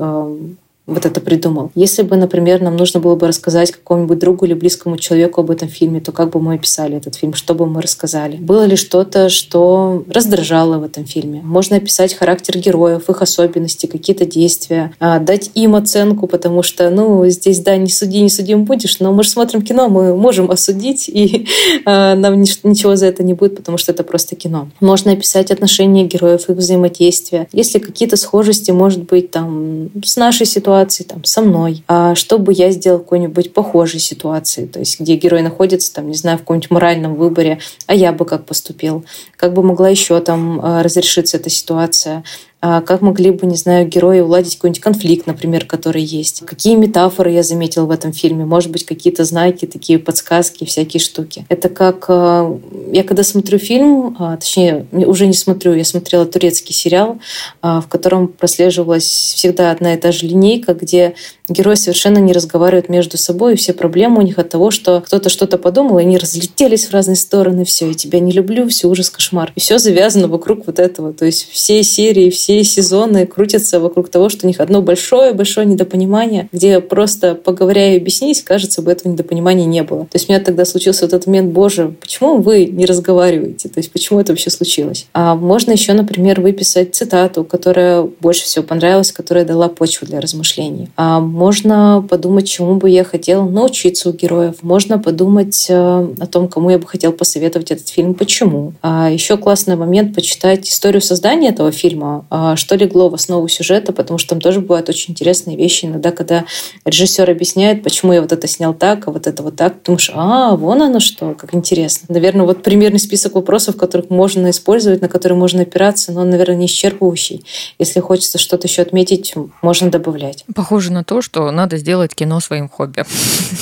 вот 0.85 1.05
это 1.05 1.21
придумал. 1.21 1.71
Если 1.75 2.01
бы, 2.01 2.17
например, 2.17 2.61
нам 2.61 2.75
нужно 2.75 2.99
было 2.99 3.15
бы 3.15 3.27
рассказать 3.27 3.71
какому-нибудь 3.71 4.19
другу 4.19 4.45
или 4.45 4.53
близкому 4.53 4.97
человеку 4.97 5.41
об 5.41 5.49
этом 5.49 5.69
фильме, 5.69 6.01
то 6.01 6.11
как 6.11 6.31
бы 6.31 6.41
мы 6.41 6.55
описали 6.55 6.97
этот 6.97 7.15
фильм, 7.15 7.33
что 7.33 7.53
бы 7.53 7.65
мы 7.65 7.81
рассказали? 7.81 8.35
Было 8.35 8.63
ли 8.65 8.75
что-то, 8.75 9.29
что 9.29 10.03
раздражало 10.09 10.79
в 10.79 10.83
этом 10.83 11.05
фильме? 11.05 11.41
Можно 11.41 11.77
описать 11.77 12.13
характер 12.13 12.57
героев, 12.57 13.09
их 13.09 13.21
особенности, 13.21 13.85
какие-то 13.85 14.25
действия, 14.25 14.93
а, 14.99 15.19
дать 15.19 15.51
им 15.53 15.75
оценку, 15.75 16.27
потому 16.27 16.63
что, 16.63 16.89
ну, 16.89 17.25
здесь, 17.29 17.59
да, 17.59 17.77
не 17.77 17.89
суди, 17.89 18.19
не 18.19 18.29
судим 18.29 18.65
будешь, 18.65 18.99
но 18.99 19.13
мы 19.13 19.23
же 19.23 19.29
смотрим 19.29 19.61
кино, 19.61 19.87
мы 19.87 20.15
можем 20.17 20.51
осудить, 20.51 21.07
и 21.07 21.47
а, 21.85 22.15
нам 22.15 22.41
ничего 22.41 22.97
за 22.97 23.05
это 23.05 23.23
не 23.23 23.33
будет, 23.33 23.55
потому 23.55 23.77
что 23.77 23.93
это 23.93 24.03
просто 24.03 24.35
кино. 24.35 24.67
Можно 24.81 25.13
описать 25.13 25.49
отношения 25.49 26.03
героев, 26.03 26.49
их 26.49 26.57
взаимодействия. 26.57 27.47
Если 27.53 27.79
какие-то 27.79 28.17
схожести, 28.17 28.71
может 28.71 29.03
быть, 29.03 29.31
там, 29.31 29.89
с 30.03 30.17
нашей 30.17 30.45
ситуацией, 30.45 30.72
ситуации 30.73 31.03
там, 31.03 31.23
со 31.23 31.41
мной, 31.41 31.83
а 31.87 32.15
что 32.15 32.39
бы 32.39 32.51
я 32.51 32.71
сделал 32.71 32.99
в 32.99 33.03
какой-нибудь 33.03 33.53
похожей 33.53 33.99
ситуации, 33.99 34.65
то 34.65 34.79
есть 34.79 34.99
где 34.99 35.15
герой 35.15 35.41
находится, 35.41 35.93
там, 35.93 36.07
не 36.07 36.15
знаю, 36.15 36.37
в 36.37 36.41
каком-нибудь 36.41 36.71
моральном 36.71 37.15
выборе, 37.15 37.59
а 37.85 37.93
я 37.93 38.11
бы 38.11 38.25
как 38.25 38.45
поступил, 38.45 39.05
как 39.37 39.53
бы 39.53 39.61
могла 39.61 39.89
еще 39.89 40.19
там 40.19 40.59
а, 40.63 40.81
разрешиться 40.81 41.37
эта 41.37 41.49
ситуация, 41.49 42.23
как 42.63 43.01
могли 43.01 43.31
бы, 43.31 43.45
не 43.45 43.57
знаю, 43.57 43.87
герои 43.87 44.21
уладить 44.21 44.55
какой-нибудь 44.55 44.81
конфликт, 44.81 45.27
например, 45.27 45.65
который 45.65 46.01
есть. 46.01 46.45
Какие 46.45 46.75
метафоры 46.75 47.31
я 47.31 47.43
заметила 47.43 47.85
в 47.85 47.91
этом 47.91 48.13
фильме. 48.13 48.45
Может 48.45 48.71
быть, 48.71 48.85
какие-то 48.85 49.25
знаки, 49.25 49.65
такие 49.65 49.99
подсказки, 49.99 50.63
всякие 50.63 51.01
штуки. 51.01 51.45
Это 51.49 51.67
как... 51.67 52.05
А, 52.07 52.57
я 52.91 53.03
когда 53.03 53.23
смотрю 53.23 53.57
фильм, 53.57 54.15
а, 54.17 54.37
точнее, 54.37 54.85
уже 54.91 55.27
не 55.27 55.33
смотрю, 55.33 55.73
я 55.73 55.83
смотрела 55.83 56.25
турецкий 56.25 56.73
сериал, 56.73 57.19
в 57.61 57.85
котором 57.89 58.29
прослеживалась 58.29 59.03
всегда 59.03 59.71
одна 59.71 59.93
и 59.95 59.97
та 59.97 60.11
же 60.11 60.27
линейка, 60.27 60.73
где 60.73 61.15
герои 61.49 61.75
совершенно 61.75 62.19
не 62.19 62.33
разговаривают 62.33 62.89
между 62.89 63.17
собой, 63.17 63.53
и 63.53 63.57
все 63.57 63.73
проблемы 63.73 64.19
у 64.19 64.21
них 64.21 64.39
от 64.39 64.49
того, 64.49 64.71
что 64.71 65.01
кто-то 65.01 65.29
что-то 65.29 65.57
подумал, 65.57 65.99
и 65.99 66.03
они 66.03 66.17
разлетелись 66.17 66.85
в 66.85 66.91
разные 66.91 67.15
стороны, 67.15 67.65
все, 67.65 67.89
и 67.89 67.93
тебя 67.93 68.19
не 68.19 68.31
люблю, 68.31 68.67
все 68.69 68.87
ужас, 68.87 69.09
кошмар. 69.09 69.51
И 69.55 69.59
все 69.59 69.77
завязано 69.77 70.27
вокруг 70.27 70.65
вот 70.67 70.79
этого. 70.79 71.13
То 71.13 71.25
есть 71.25 71.49
все 71.49 71.83
серии, 71.83 72.29
все 72.29 72.63
сезоны 72.63 73.25
крутятся 73.25 73.79
вокруг 73.79 74.09
того, 74.09 74.29
что 74.29 74.45
у 74.45 74.47
них 74.47 74.59
одно 74.59 74.81
большое-большое 74.81 75.65
недопонимание, 75.65 76.47
где 76.51 76.79
просто 76.79 77.35
поговоря 77.35 77.93
и 77.93 77.97
объяснить, 77.97 78.41
кажется, 78.43 78.81
бы 78.81 78.91
этого 78.91 79.11
недопонимания 79.11 79.65
не 79.65 79.83
было. 79.83 80.03
То 80.05 80.15
есть 80.15 80.29
у 80.29 80.31
меня 80.31 80.43
тогда 80.43 80.65
случился 80.65 81.05
вот 81.05 81.13
этот 81.13 81.27
момент, 81.27 81.51
боже, 81.51 81.93
почему 81.99 82.37
вы 82.37 82.65
не 82.65 82.85
разговариваете? 82.85 83.69
То 83.69 83.79
есть 83.79 83.91
почему 83.91 84.19
это 84.19 84.31
вообще 84.31 84.49
случилось? 84.49 85.07
А 85.13 85.35
можно 85.35 85.71
еще, 85.71 85.93
например, 85.93 86.41
выписать 86.41 86.95
цитату, 86.95 87.43
которая 87.43 88.03
больше 88.03 88.45
всего 88.45 88.63
понравилась, 88.63 89.11
которая 89.11 89.45
дала 89.45 89.67
почву 89.67 90.07
для 90.07 90.21
размышлений. 90.21 90.89
А 90.95 91.19
можно 91.33 92.05
подумать, 92.07 92.47
чему 92.47 92.75
бы 92.75 92.89
я 92.89 93.03
хотел 93.03 93.49
научиться 93.49 94.09
у 94.09 94.13
героев. 94.13 94.57
Можно 94.61 94.99
подумать 94.99 95.65
э, 95.67 95.73
о 95.73 96.27
том, 96.27 96.47
кому 96.47 96.69
я 96.69 96.77
бы 96.77 96.85
хотел 96.85 97.11
посоветовать 97.11 97.71
этот 97.71 97.89
фильм, 97.89 98.13
почему. 98.13 98.73
А 98.83 99.09
еще 99.09 99.37
классный 99.37 99.75
момент 99.75 100.13
почитать 100.13 100.69
историю 100.69 101.01
создания 101.01 101.49
этого 101.49 101.71
фильма, 101.71 102.25
а 102.29 102.55
что 102.55 102.75
легло 102.75 103.09
в 103.09 103.15
основу 103.15 103.47
сюжета, 103.47 103.93
потому 103.93 104.19
что 104.19 104.29
там 104.29 104.41
тоже 104.41 104.61
бывают 104.61 104.89
очень 104.89 105.13
интересные 105.13 105.57
вещи. 105.57 105.85
Иногда, 105.85 106.11
когда 106.11 106.45
режиссер 106.85 107.29
объясняет, 107.29 107.83
почему 107.83 108.13
я 108.13 108.21
вот 108.21 108.31
это 108.31 108.47
снял 108.47 108.75
так, 108.75 109.07
а 109.07 109.11
вот 109.11 109.25
это 109.25 109.41
вот 109.41 109.55
так, 109.55 109.81
думаешь, 109.83 110.11
а, 110.13 110.55
вон 110.55 110.83
оно 110.83 110.99
что, 110.99 111.33
как 111.33 111.55
интересно. 111.55 112.05
Наверное, 112.09 112.45
вот 112.45 112.61
примерный 112.61 112.99
список 112.99 113.33
вопросов, 113.33 113.75
которых 113.75 114.11
можно 114.11 114.51
использовать, 114.51 115.01
на 115.01 115.09
которые 115.09 115.37
можно 115.37 115.63
опираться, 115.63 116.11
но 116.11 116.21
он, 116.21 116.29
наверное, 116.29 116.57
не 116.57 116.67
исчерпывающий. 116.67 117.43
Если 117.79 117.99
хочется 118.01 118.37
что-то 118.37 118.67
еще 118.67 118.83
отметить, 118.83 119.33
можно 119.63 119.89
добавлять. 119.89 120.45
Похоже 120.53 120.91
на 120.91 121.03
то, 121.03 121.22
что 121.23 121.49
надо 121.51 121.77
сделать 121.77 122.13
кино 122.13 122.39
своим 122.39 122.69
хобби. 122.69 123.03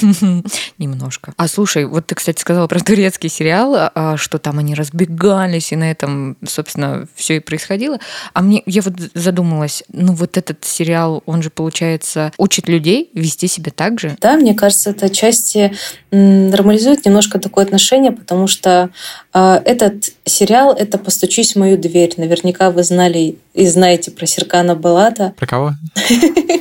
Немножко. 0.77 1.33
А 1.37 1.47
слушай, 1.47 1.85
вот 1.85 2.07
ты, 2.07 2.15
кстати, 2.15 2.41
сказала 2.41 2.67
про 2.67 2.79
турецкий 2.79 3.29
сериал, 3.29 3.75
а, 3.77 4.17
что 4.17 4.37
там 4.39 4.59
они 4.59 4.75
разбегались, 4.75 5.71
и 5.71 5.75
на 5.75 5.89
этом, 5.89 6.35
собственно, 6.45 7.07
все 7.15 7.37
и 7.37 7.39
происходило. 7.39 7.99
А 8.33 8.41
мне 8.41 8.63
я 8.65 8.81
вот 8.81 8.95
задумалась, 9.13 9.83
ну 9.93 10.13
вот 10.13 10.37
этот 10.37 10.65
сериал, 10.65 11.23
он 11.25 11.41
же, 11.41 11.49
получается, 11.49 12.33
учит 12.37 12.67
людей 12.67 13.09
вести 13.13 13.47
себя 13.47 13.71
так 13.73 13.99
же? 13.99 14.17
Да, 14.19 14.35
мне 14.35 14.53
кажется, 14.53 14.89
это 14.89 15.05
отчасти 15.05 15.73
нормализует 16.11 17.05
немножко 17.05 17.39
такое 17.39 17.63
отношение, 17.63 18.11
потому 18.11 18.47
что 18.47 18.89
э, 19.33 19.61
этот 19.65 20.11
сериал— 20.25 20.73
это 20.77 20.97
«Постучись 20.97 21.53
в 21.53 21.59
мою 21.59 21.77
дверь». 21.77 22.13
Наверняка 22.17 22.71
вы 22.71 22.83
знали 22.83 23.37
и 23.53 23.67
знаете 23.67 24.11
про 24.11 24.25
Серкана 24.25 24.75
Балата. 24.75 25.33
Про 25.37 25.47
кого? 25.47 25.71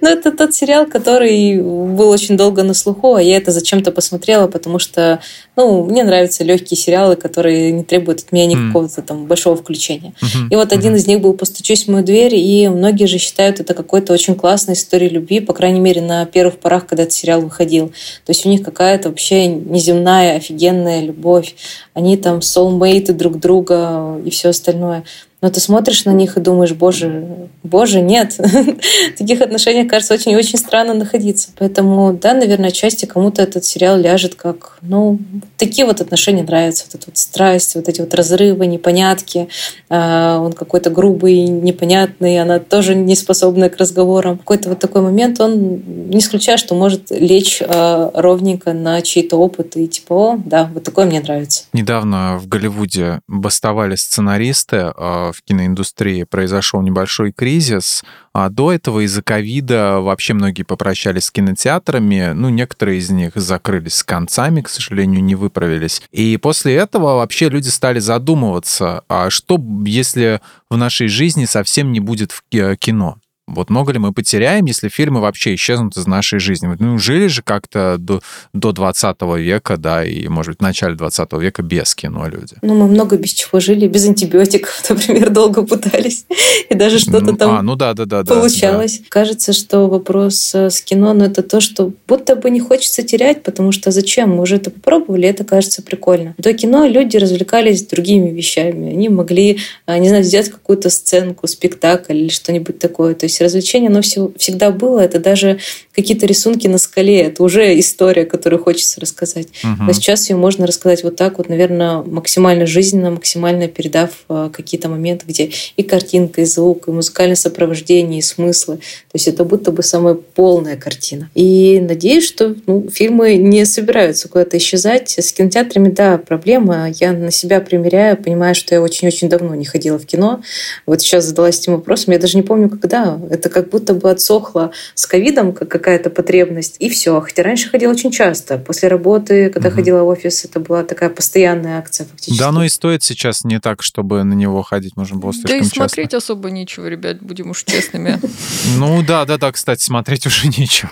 Ну, 0.00 0.10
это 0.10 0.32
тот 0.32 0.54
сериал, 0.54 0.86
который 0.86 1.56
был 1.58 2.10
очень 2.10 2.36
долго 2.36 2.62
на 2.62 2.74
слуху, 2.74 3.14
а 3.14 3.22
я 3.22 3.38
это 3.38 3.50
зачем-то 3.50 3.90
посмотрела, 3.92 4.46
потому 4.48 4.78
что, 4.78 5.20
ну, 5.56 5.84
мне 5.84 6.04
нравятся 6.04 6.44
легкие 6.44 6.76
сериалы, 6.76 7.16
которые 7.16 7.72
не 7.72 7.84
требуют 7.84 8.20
от 8.20 8.32
меня 8.32 8.46
никакого-то 8.46 9.00
там 9.00 9.24
большого 9.24 9.56
включения. 9.56 10.12
И 10.50 10.56
вот 10.56 10.72
один 10.72 10.94
из 10.96 11.06
них 11.06 11.20
был 11.20 11.32
«Постучусь 11.32 11.84
в 11.86 11.90
мою 11.90 12.04
дверь», 12.04 12.34
и 12.34 12.68
многие 12.68 13.06
же 13.06 13.18
считают 13.18 13.60
это 13.60 13.72
какой-то 13.72 14.12
очень 14.12 14.34
классной 14.34 14.74
историей 14.74 15.10
любви, 15.10 15.40
по 15.40 15.54
крайней 15.54 15.80
мере, 15.80 16.02
на 16.02 16.26
первых 16.26 16.58
порах, 16.58 16.86
когда 16.86 17.04
этот 17.04 17.14
сериал 17.14 17.40
выходил. 17.40 17.88
То 17.88 18.30
есть 18.30 18.44
у 18.44 18.48
них 18.48 18.62
какая-то 18.62 19.08
вообще 19.08 19.46
неземная, 19.46 20.36
офигенная 20.36 21.00
любовь. 21.00 21.54
Они 21.94 22.16
там 22.16 22.38
soulmate 22.38 23.12
друг 23.12 23.38
друга 23.38 24.20
и 24.24 24.30
все 24.30 24.50
остальное. 24.50 25.04
Но 25.44 25.50
ты 25.50 25.60
смотришь 25.60 26.06
на 26.06 26.14
них 26.14 26.38
и 26.38 26.40
думаешь, 26.40 26.72
боже, 26.72 27.50
боже, 27.62 28.00
нет. 28.00 28.32
В 28.38 29.12
таких 29.18 29.42
отношениях, 29.42 29.88
кажется, 29.88 30.14
очень-очень 30.14 30.56
странно 30.56 30.94
находиться. 30.94 31.50
Поэтому, 31.58 32.14
да, 32.14 32.32
наверное, 32.32 32.70
отчасти 32.70 33.04
кому-то 33.04 33.42
этот 33.42 33.62
сериал 33.62 33.98
ляжет 33.98 34.36
как, 34.36 34.78
ну, 34.80 35.18
такие 35.58 35.86
вот 35.86 36.00
отношения 36.00 36.44
нравятся. 36.44 36.86
Вот 36.86 36.94
эта 36.94 37.10
вот 37.10 37.18
страсть, 37.18 37.74
вот 37.74 37.90
эти 37.90 38.00
вот 38.00 38.14
разрывы, 38.14 38.64
непонятки. 38.64 39.48
А, 39.90 40.38
он 40.38 40.54
какой-то 40.54 40.88
грубый, 40.88 41.40
непонятный, 41.40 42.40
она 42.40 42.58
тоже 42.58 42.94
не 42.94 43.14
способная 43.14 43.68
к 43.68 43.76
разговорам. 43.76 44.38
Какой-то 44.38 44.70
вот 44.70 44.78
такой 44.78 45.02
момент, 45.02 45.42
он 45.42 45.82
не 46.08 46.20
исключает, 46.20 46.58
что 46.58 46.74
может 46.74 47.10
лечь 47.10 47.60
а, 47.60 48.10
ровненько 48.14 48.72
на 48.72 49.02
чей-то 49.02 49.36
опыт 49.36 49.76
и 49.76 49.88
типа, 49.88 50.14
о, 50.14 50.38
да, 50.42 50.70
вот 50.72 50.84
такое 50.84 51.04
мне 51.04 51.20
нравится. 51.20 51.64
Недавно 51.74 52.38
в 52.38 52.48
Голливуде 52.48 53.20
бастовали 53.28 53.94
сценаристы 53.96 54.90
а, 54.96 55.33
в 55.34 55.42
киноиндустрии 55.42 56.22
произошел 56.22 56.80
небольшой 56.80 57.32
кризис. 57.32 58.02
А 58.32 58.48
до 58.48 58.72
этого 58.72 59.04
из-за 59.04 59.22
ковида 59.22 60.00
вообще 60.00 60.32
многие 60.34 60.62
попрощались 60.62 61.26
с 61.26 61.30
кинотеатрами. 61.30 62.32
Ну, 62.34 62.48
некоторые 62.48 62.98
из 62.98 63.10
них 63.10 63.32
закрылись 63.34 63.96
с 63.96 64.04
концами, 64.04 64.62
к 64.62 64.68
сожалению, 64.68 65.22
не 65.22 65.34
выправились. 65.34 66.02
И 66.10 66.36
после 66.36 66.74
этого 66.74 67.16
вообще 67.16 67.48
люди 67.48 67.68
стали 67.68 67.98
задумываться, 67.98 69.04
а 69.08 69.30
что, 69.30 69.60
если 69.84 70.40
в 70.70 70.76
нашей 70.76 71.08
жизни 71.08 71.44
совсем 71.44 71.92
не 71.92 72.00
будет 72.00 72.32
в 72.32 72.42
кино? 72.76 73.18
Вот 73.46 73.68
много 73.68 73.92
ли 73.92 73.98
мы 73.98 74.12
потеряем, 74.12 74.64
если 74.64 74.88
фильмы 74.88 75.20
вообще 75.20 75.54
исчезнут 75.54 75.96
из 75.96 76.06
нашей 76.06 76.38
жизни? 76.38 76.74
Ну, 76.78 76.98
жили 76.98 77.26
же 77.26 77.42
как-то 77.42 77.96
до, 77.98 78.22
до 78.54 78.72
20 78.72 79.20
века, 79.36 79.76
да, 79.76 80.02
и, 80.04 80.28
может 80.28 80.52
быть, 80.52 80.58
в 80.60 80.62
начале 80.62 80.94
20 80.94 81.32
века 81.34 81.62
без 81.62 81.94
кино 81.94 82.26
люди. 82.26 82.56
Ну, 82.62 82.74
мы 82.74 82.88
много 82.88 83.18
без 83.18 83.32
чего 83.32 83.60
жили, 83.60 83.86
без 83.86 84.06
антибиотиков, 84.06 84.82
например, 84.88 85.28
долго 85.28 85.62
пытались, 85.62 86.24
и 86.70 86.74
даже 86.74 86.98
что-то 86.98 87.32
ну, 87.32 87.36
там 87.36 87.50
а, 87.56 87.62
ну, 87.62 87.76
да, 87.76 87.92
да, 87.92 88.06
да, 88.06 88.24
получалось. 88.24 89.00
Да. 89.00 89.04
Кажется, 89.10 89.52
что 89.52 89.88
вопрос 89.88 90.54
э, 90.54 90.70
с 90.70 90.80
кино, 90.80 91.12
ну, 91.12 91.24
это 91.24 91.42
то, 91.42 91.60
что 91.60 91.92
будто 92.08 92.36
бы 92.36 92.48
не 92.48 92.60
хочется 92.60 93.02
терять, 93.02 93.42
потому 93.42 93.72
что 93.72 93.90
зачем? 93.90 94.30
Мы 94.30 94.42
уже 94.42 94.56
это 94.56 94.70
попробовали, 94.70 95.28
это 95.28 95.44
кажется 95.44 95.82
прикольно. 95.82 96.34
До 96.38 96.54
кино 96.54 96.86
люди 96.86 97.18
развлекались 97.18 97.86
другими 97.86 98.30
вещами. 98.30 98.90
Они 98.90 99.10
могли, 99.10 99.58
э, 99.86 99.98
не 99.98 100.08
знаю, 100.08 100.24
сделать 100.24 100.48
какую-то 100.48 100.88
сценку, 100.88 101.46
спектакль 101.46 102.16
или 102.16 102.28
что-нибудь 102.30 102.78
такое. 102.78 103.14
То 103.14 103.26
есть 103.26 103.33
есть 103.34 103.40
развлечение, 103.40 103.90
оно 103.90 104.02
все, 104.02 104.30
всегда 104.36 104.70
было. 104.70 105.00
Это 105.00 105.18
даже 105.18 105.58
какие-то 105.94 106.26
рисунки 106.26 106.66
на 106.66 106.78
скале. 106.78 107.20
Это 107.22 107.42
уже 107.42 107.78
история, 107.78 108.24
которую 108.24 108.62
хочется 108.62 109.00
рассказать. 109.00 109.48
Угу. 109.62 109.84
Но 109.84 109.92
сейчас 109.92 110.30
ее 110.30 110.36
можно 110.36 110.66
рассказать 110.66 111.02
вот 111.04 111.16
так 111.16 111.38
вот, 111.38 111.48
наверное, 111.48 112.02
максимально 112.02 112.66
жизненно, 112.66 113.10
максимально 113.10 113.68
передав 113.68 114.10
э, 114.28 114.50
какие-то 114.52 114.88
моменты, 114.88 115.24
где 115.26 115.50
и 115.76 115.82
картинка, 115.82 116.42
и 116.42 116.44
звук, 116.44 116.88
и 116.88 116.90
музыкальное 116.90 117.36
сопровождение, 117.36 118.20
и 118.20 118.22
смыслы. 118.22 118.76
То 118.76 119.14
есть 119.14 119.28
это 119.28 119.44
будто 119.44 119.70
бы 119.70 119.82
самая 119.82 120.14
полная 120.14 120.76
картина. 120.76 121.30
И 121.34 121.80
надеюсь, 121.80 122.26
что 122.26 122.54
ну, 122.66 122.88
фильмы 122.92 123.36
не 123.36 123.64
собираются 123.64 124.28
куда-то 124.28 124.56
исчезать. 124.58 125.18
С 125.18 125.32
кинотеатрами, 125.32 125.90
да, 125.90 126.18
проблема. 126.18 126.90
Я 127.00 127.12
на 127.12 127.30
себя 127.30 127.60
примеряю, 127.60 128.16
понимаю, 128.16 128.54
что 128.54 128.74
я 128.74 128.82
очень-очень 128.82 129.28
давно 129.28 129.54
не 129.54 129.64
ходила 129.64 129.98
в 129.98 130.06
кино. 130.06 130.42
Вот 130.86 131.00
сейчас 131.00 131.24
задалась 131.24 131.58
этим 131.58 131.74
вопросом. 131.74 132.12
Я 132.12 132.18
даже 132.18 132.36
не 132.36 132.42
помню, 132.42 132.68
когда. 132.68 133.18
Это 133.30 133.48
как 133.48 133.70
будто 133.70 133.94
бы 133.94 134.10
отсохло 134.10 134.72
с 134.94 135.06
ковидом, 135.06 135.52
как 135.52 135.68
какая-то 135.68 136.10
потребность, 136.10 136.76
и 136.78 136.88
все. 136.88 137.20
Хотя 137.20 137.42
раньше 137.42 137.68
ходила 137.68 137.92
очень 137.92 138.10
часто. 138.10 138.58
После 138.58 138.88
работы, 138.88 139.50
когда 139.50 139.68
угу. 139.68 139.76
ходила 139.76 140.02
в 140.02 140.08
офис, 140.08 140.44
это 140.44 140.60
была 140.60 140.84
такая 140.84 141.10
постоянная 141.10 141.78
акция 141.78 142.06
фактически. 142.06 142.38
Да, 142.38 142.52
но 142.52 142.64
и 142.64 142.68
стоит 142.68 143.02
сейчас 143.02 143.44
не 143.44 143.60
так, 143.60 143.82
чтобы 143.82 144.22
на 144.24 144.34
него 144.34 144.62
ходить 144.62 144.96
можно 144.96 145.16
было 145.16 145.32
слишком 145.32 145.50
Да 145.50 145.56
и 145.56 145.60
часто. 145.60 145.74
смотреть 145.76 146.14
особо 146.14 146.50
нечего, 146.50 146.86
ребят, 146.86 147.18
будем 147.20 147.50
уж 147.50 147.64
честными. 147.64 148.18
Ну 148.76 149.02
да, 149.06 149.24
да, 149.24 149.38
да, 149.38 149.52
кстати, 149.52 149.82
смотреть 149.82 150.26
уже 150.26 150.48
нечего. 150.48 150.90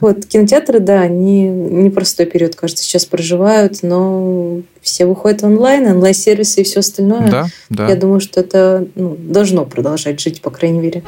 Вот, 0.00 0.26
кинотеатры, 0.26 0.80
да, 0.80 1.02
они 1.02 1.48
непростой 1.48 2.26
период, 2.26 2.54
кажется, 2.54 2.84
сейчас 2.84 3.04
проживают, 3.04 3.82
но 3.82 4.62
все 4.82 5.06
выходят 5.06 5.42
онлайн, 5.42 5.86
онлайн-сервисы 5.86 6.60
и 6.60 6.64
все 6.64 6.80
остальное. 6.80 7.30
Да, 7.30 7.46
да. 7.68 7.88
Я 7.88 7.96
думаю, 7.96 8.20
что 8.20 8.40
это 8.40 8.86
ну, 8.94 9.16
должно 9.18 9.64
продолжать 9.64 10.20
жить, 10.20 10.40
по 10.40 10.50
крайней 10.50 10.80
мере. 10.80 11.02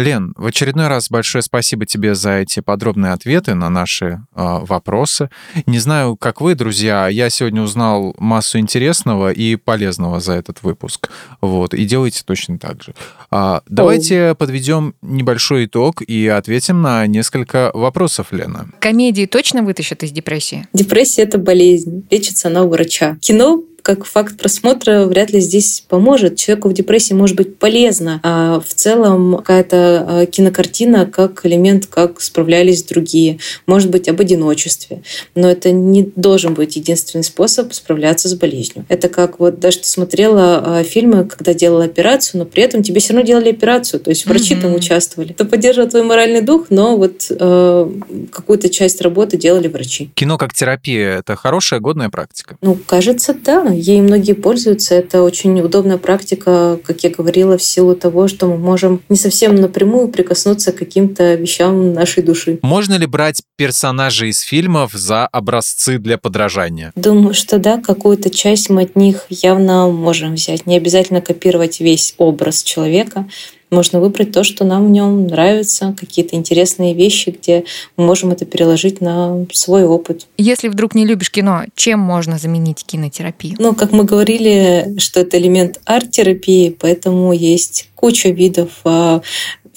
Лен, 0.00 0.34
в 0.36 0.46
очередной 0.46 0.88
раз 0.88 1.10
большое 1.10 1.42
спасибо 1.42 1.86
тебе 1.86 2.14
за 2.14 2.38
эти 2.38 2.60
подробные 2.60 3.12
ответы 3.12 3.54
на 3.54 3.68
наши 3.68 4.06
э, 4.06 4.18
вопросы. 4.34 5.30
Не 5.66 5.78
знаю, 5.78 6.16
как 6.16 6.40
вы, 6.40 6.54
друзья, 6.54 7.08
я 7.08 7.30
сегодня 7.30 7.62
узнал 7.62 8.14
массу 8.18 8.58
интересного 8.58 9.30
и 9.30 9.56
полезного 9.56 10.20
за 10.20 10.32
этот 10.32 10.62
выпуск. 10.62 11.10
Вот, 11.40 11.74
и 11.74 11.84
делайте 11.84 12.22
точно 12.24 12.58
так 12.58 12.82
же. 12.82 12.94
А, 13.30 13.62
давайте 13.68 14.34
подведем 14.34 14.94
небольшой 15.02 15.66
итог 15.66 16.02
и 16.02 16.26
ответим 16.28 16.82
на 16.82 17.06
несколько 17.06 17.70
вопросов, 17.74 18.28
Лена. 18.32 18.68
Комедии 18.80 19.26
точно 19.26 19.62
вытащат 19.62 20.02
из 20.02 20.12
депрессии? 20.12 20.66
Депрессия— 20.72 21.22
это 21.24 21.38
болезнь. 21.38 22.06
Лечится 22.10 22.48
она 22.48 22.62
у 22.62 22.68
врача. 22.68 23.18
Кино 23.20 23.62
как 23.82 24.04
факт 24.04 24.36
просмотра 24.36 25.04
вряд 25.04 25.30
ли 25.30 25.40
здесь 25.40 25.84
поможет. 25.88 26.36
Человеку 26.36 26.68
в 26.68 26.72
депрессии 26.72 27.14
может 27.14 27.36
быть 27.36 27.58
полезно. 27.58 28.20
А 28.22 28.60
в 28.60 28.74
целом 28.74 29.36
какая-то 29.36 30.06
а, 30.08 30.26
кинокартина 30.26 31.06
как 31.06 31.44
элемент, 31.44 31.86
как 31.86 32.20
справлялись 32.20 32.82
другие. 32.82 33.38
Может 33.66 33.90
быть, 33.90 34.08
об 34.08 34.20
одиночестве. 34.20 35.02
Но 35.34 35.50
это 35.50 35.72
не 35.72 36.10
должен 36.16 36.54
быть 36.54 36.76
единственный 36.76 37.24
способ 37.24 37.72
справляться 37.72 38.28
с 38.28 38.34
болезнью. 38.34 38.84
Это 38.88 39.08
как 39.08 39.40
вот 39.40 39.60
даже 39.60 39.78
ты 39.78 39.88
смотрела 39.88 40.78
а, 40.80 40.84
фильмы, 40.84 41.24
когда 41.24 41.54
делала 41.54 41.84
операцию, 41.84 42.40
но 42.40 42.44
при 42.44 42.62
этом 42.62 42.82
тебе 42.82 43.00
все 43.00 43.12
равно 43.12 43.26
делали 43.26 43.50
операцию. 43.50 44.00
То 44.00 44.10
есть 44.10 44.26
врачи 44.26 44.54
mm-hmm. 44.54 44.60
там 44.60 44.74
участвовали. 44.74 45.30
Это 45.32 45.44
поддерживает 45.44 45.90
твой 45.90 46.02
моральный 46.02 46.40
дух, 46.40 46.66
но 46.70 46.96
вот 46.96 47.26
э, 47.30 47.90
какую-то 48.32 48.68
часть 48.68 49.00
работы 49.00 49.36
делали 49.36 49.68
врачи. 49.68 50.10
Кино 50.14 50.38
как 50.38 50.54
терапия— 50.54 51.18
это 51.18 51.36
хорошая, 51.36 51.80
годная 51.80 52.10
практика? 52.10 52.56
Ну, 52.60 52.76
кажется, 52.86 53.34
да. 53.34 53.69
Ей 53.72 54.00
многие 54.00 54.32
пользуются. 54.32 54.94
Это 54.94 55.22
очень 55.22 55.60
удобная 55.60 55.98
практика, 55.98 56.78
как 56.84 57.02
я 57.04 57.10
говорила, 57.10 57.56
в 57.56 57.62
силу 57.62 57.94
того, 57.94 58.28
что 58.28 58.46
мы 58.46 58.56
можем 58.56 59.02
не 59.08 59.16
совсем 59.16 59.54
напрямую 59.54 60.08
прикоснуться 60.08 60.72
к 60.72 60.76
каким-то 60.76 61.34
вещам 61.34 61.92
нашей 61.92 62.22
души. 62.22 62.58
Можно 62.62 62.94
ли 62.94 63.06
брать 63.06 63.42
персонажей 63.56 64.30
из 64.30 64.40
фильмов 64.40 64.92
за 64.92 65.26
образцы 65.26 65.98
для 65.98 66.18
подражания? 66.18 66.92
Думаю, 66.96 67.34
что 67.34 67.58
да, 67.58 67.78
какую-то 67.78 68.30
часть 68.30 68.70
мы 68.70 68.82
от 68.82 68.96
них 68.96 69.26
явно 69.28 69.88
можем 69.88 70.34
взять. 70.34 70.66
Не 70.66 70.76
обязательно 70.76 71.20
копировать 71.20 71.80
весь 71.80 72.14
образ 72.18 72.62
человека, 72.62 73.26
можно 73.70 74.00
выбрать 74.00 74.32
то, 74.32 74.44
что 74.44 74.64
нам 74.64 74.86
в 74.86 74.90
нем 74.90 75.26
нравится, 75.26 75.94
какие-то 75.98 76.36
интересные 76.36 76.94
вещи, 76.94 77.30
где 77.30 77.64
мы 77.96 78.04
можем 78.04 78.30
это 78.30 78.44
переложить 78.44 79.00
на 79.00 79.46
свой 79.52 79.84
опыт. 79.84 80.26
Если 80.36 80.68
вдруг 80.68 80.94
не 80.94 81.06
любишь 81.06 81.30
кино, 81.30 81.64
чем 81.74 82.00
можно 82.00 82.38
заменить 82.38 82.84
кинотерапию? 82.84 83.56
Ну, 83.58 83.74
как 83.74 83.92
мы 83.92 84.04
говорили, 84.04 84.96
что 84.98 85.20
это 85.20 85.38
элемент 85.38 85.80
арт-терапии, 85.84 86.76
поэтому 86.78 87.32
есть 87.32 87.90
куча 87.94 88.30
видов 88.30 88.70
а, 88.84 89.20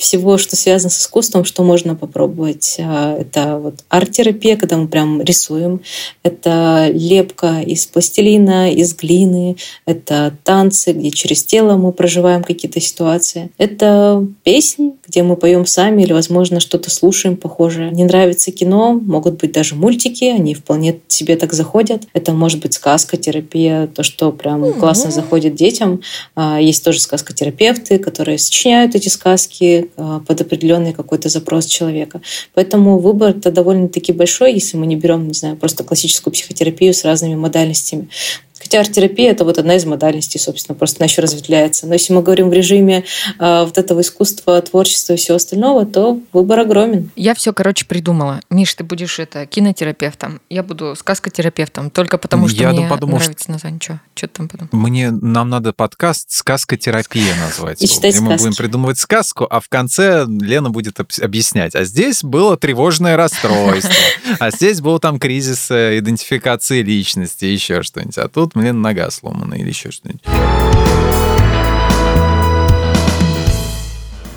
всего, 0.03 0.37
что 0.37 0.57
связано 0.57 0.89
с 0.89 0.99
искусством, 0.99 1.45
что 1.45 1.63
можно 1.63 1.95
попробовать. 1.95 2.75
А, 2.79 3.17
это 3.17 3.57
вот 3.57 3.75
арт-терапия, 3.87 4.57
когда 4.57 4.75
мы 4.75 4.87
прям 4.89 5.21
рисуем. 5.21 5.81
Это 6.23 6.89
лепка 6.93 7.61
из 7.61 7.85
пластилина, 7.85 8.71
из 8.71 8.93
глины. 8.95 9.55
Это 9.85 10.35
танцы, 10.43 10.91
где 10.91 11.09
через 11.09 11.45
тело 11.45 11.77
мы 11.77 11.93
проживаем 11.93 12.43
какие-то 12.43 12.81
ситуации. 12.81 13.49
Это 13.57 14.27
песни, 14.43 14.93
где 15.07 15.23
мы 15.23 15.37
поем 15.37 15.65
сами 15.65 16.03
или, 16.03 16.11
возможно, 16.11 16.59
что-то 16.59 16.89
слушаем 16.89 17.37
похожее. 17.37 17.89
Не 17.91 18.03
нравится 18.03 18.51
кино, 18.51 18.93
могут 18.93 19.39
быть 19.39 19.53
даже 19.53 19.75
мультики, 19.75 20.25
они 20.25 20.53
вполне 20.53 20.99
себе 21.07 21.37
так 21.37 21.53
заходят. 21.53 22.03
Это 22.11 22.33
может 22.33 22.59
быть 22.61 22.73
сказка, 22.73 23.15
терапия, 23.15 23.87
то, 23.87 24.03
что 24.03 24.33
прям 24.33 24.65
mm-hmm. 24.65 24.79
классно 24.79 25.11
заходит 25.11 25.55
детям. 25.55 26.01
А, 26.35 26.59
есть 26.59 26.83
тоже 26.83 26.99
сказкотерапевты, 26.99 27.99
которые 27.99 28.37
сочиняют 28.37 28.95
эти 28.95 29.07
сказки, 29.07 29.91
под 29.95 30.41
определенный 30.41 30.93
какой-то 30.93 31.29
запрос 31.29 31.65
человека. 31.65 32.21
Поэтому 32.53 32.99
выбор-то 32.99 33.51
довольно-таки 33.51 34.13
большой, 34.13 34.53
если 34.53 34.77
мы 34.77 34.85
не 34.85 34.95
берем, 34.95 35.27
не 35.27 35.33
знаю, 35.33 35.55
просто 35.55 35.83
классическую 35.83 36.33
психотерапию 36.33 36.93
с 36.93 37.03
разными 37.03 37.35
модальностями. 37.35 38.07
Хотя 38.73 38.87
арт-терапия– 38.87 39.29
это 39.33 39.45
вот 39.45 39.59
одна 39.59 39.75
из 39.75 39.85
модальностей, 39.85 40.39
собственно, 40.39 40.75
просто 40.75 40.97
она 40.99 41.05
еще 41.05 41.21
разветвляется. 41.21 41.85
Но 41.85 41.93
если 41.93 42.11
мы 42.11 42.23
говорим 42.23 42.49
в 42.49 42.53
режиме 42.53 43.03
э, 43.37 43.63
вот 43.65 43.77
этого 43.77 44.01
искусства, 44.01 44.59
творчества 44.63 45.13
и 45.13 45.15
всего 45.15 45.35
остального, 45.35 45.85
то 45.85 46.19
выбор 46.33 46.61
огромен. 46.61 47.11
Я 47.15 47.35
все, 47.35 47.53
короче, 47.53 47.85
придумала. 47.85 48.39
Миш, 48.49 48.73
ты 48.73 48.83
будешь 48.83 49.19
это 49.19 49.45
кинотерапевтом, 49.45 50.41
я 50.49 50.63
буду 50.63 50.95
сказкотерапевтом, 50.95 51.91
только 51.91 52.17
потому 52.17 52.47
что 52.47 52.63
Я 52.63 52.71
мне 52.71 52.87
подумал, 52.89 53.19
нравится 53.19 53.51
название. 53.51 53.79
Что? 53.79 53.99
Что 54.15 54.27
ты 54.27 54.33
там 54.33 54.49
подумал? 54.49 54.69
Мне, 54.71 55.11
нам 55.11 55.49
надо 55.49 55.71
подкаст 55.71 56.31
«Сказкотерапия» 56.31 57.35
назвать. 57.45 57.79
И 57.83 57.87
читать 57.87 58.19
мы 58.21 58.31
сказки. 58.31 58.43
будем 58.43 58.55
придумывать 58.55 58.97
сказку, 58.97 59.45
а 59.47 59.59
в 59.59 59.69
конце 59.69 60.25
Лена 60.27 60.71
будет 60.71 60.99
об- 60.99 61.11
объяснять. 61.21 61.75
А 61.75 61.83
здесь 61.83 62.23
было 62.23 62.57
тревожное 62.57 63.17
расстройство, 63.17 63.93
а 64.39 64.49
здесь 64.49 64.81
был 64.81 64.97
там 64.97 65.19
кризис 65.19 65.69
э, 65.69 65.99
идентификации 65.99 66.81
личности, 66.81 67.45
еще 67.45 67.83
что-нибудь. 67.83 68.17
А 68.17 68.27
тут, 68.27 68.55
блин, 68.63 68.81
нога 68.81 69.11
сломана 69.11 69.55
или 69.55 69.67
еще 69.67 69.91
что-нибудь. 69.91 70.21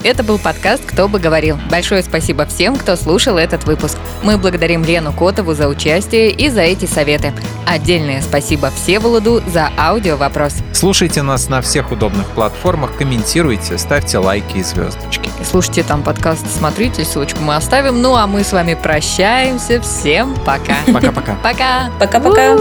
Это 0.02 0.22
был 0.22 0.38
подкаст 0.38 0.84
«Кто 0.84 1.08
бы 1.08 1.18
говорил». 1.18 1.58
Большое 1.68 2.02
спасибо 2.02 2.46
всем, 2.46 2.76
кто 2.76 2.94
слушал 2.94 3.38
этот 3.38 3.64
выпуск. 3.64 3.98
Мы 4.22 4.38
благодарим 4.38 4.84
Лену 4.84 5.12
Котову 5.12 5.52
за 5.54 5.68
участие 5.68 6.30
и 6.30 6.48
за 6.48 6.60
эти 6.60 6.86
советы. 6.86 7.32
Отдельное 7.66 8.20
спасибо 8.20 8.70
Всеволоду 8.70 9.42
за 9.48 9.70
аудио-вопрос. 9.76 10.54
Слушайте 10.72 11.22
нас 11.22 11.48
на 11.48 11.60
всех 11.60 11.90
удобных 11.90 12.26
платформах, 12.28 12.96
комментируйте, 12.96 13.78
ставьте 13.78 14.18
лайки 14.18 14.58
и 14.58 14.62
звездочки. 14.62 15.28
Слушайте 15.48 15.82
там 15.82 16.02
подкаст 16.02 16.46
«Смотритель», 16.56 17.04
ссылочку 17.04 17.40
мы 17.42 17.56
оставим. 17.56 18.00
Ну 18.00 18.14
а 18.14 18.26
мы 18.26 18.44
с 18.44 18.52
вами 18.52 18.74
прощаемся. 18.74 19.80
Всем 19.80 20.36
пока. 20.44 20.76
Пока-пока. 20.92 21.36
Пока. 21.42 21.90
Пока-пока. 21.98 22.56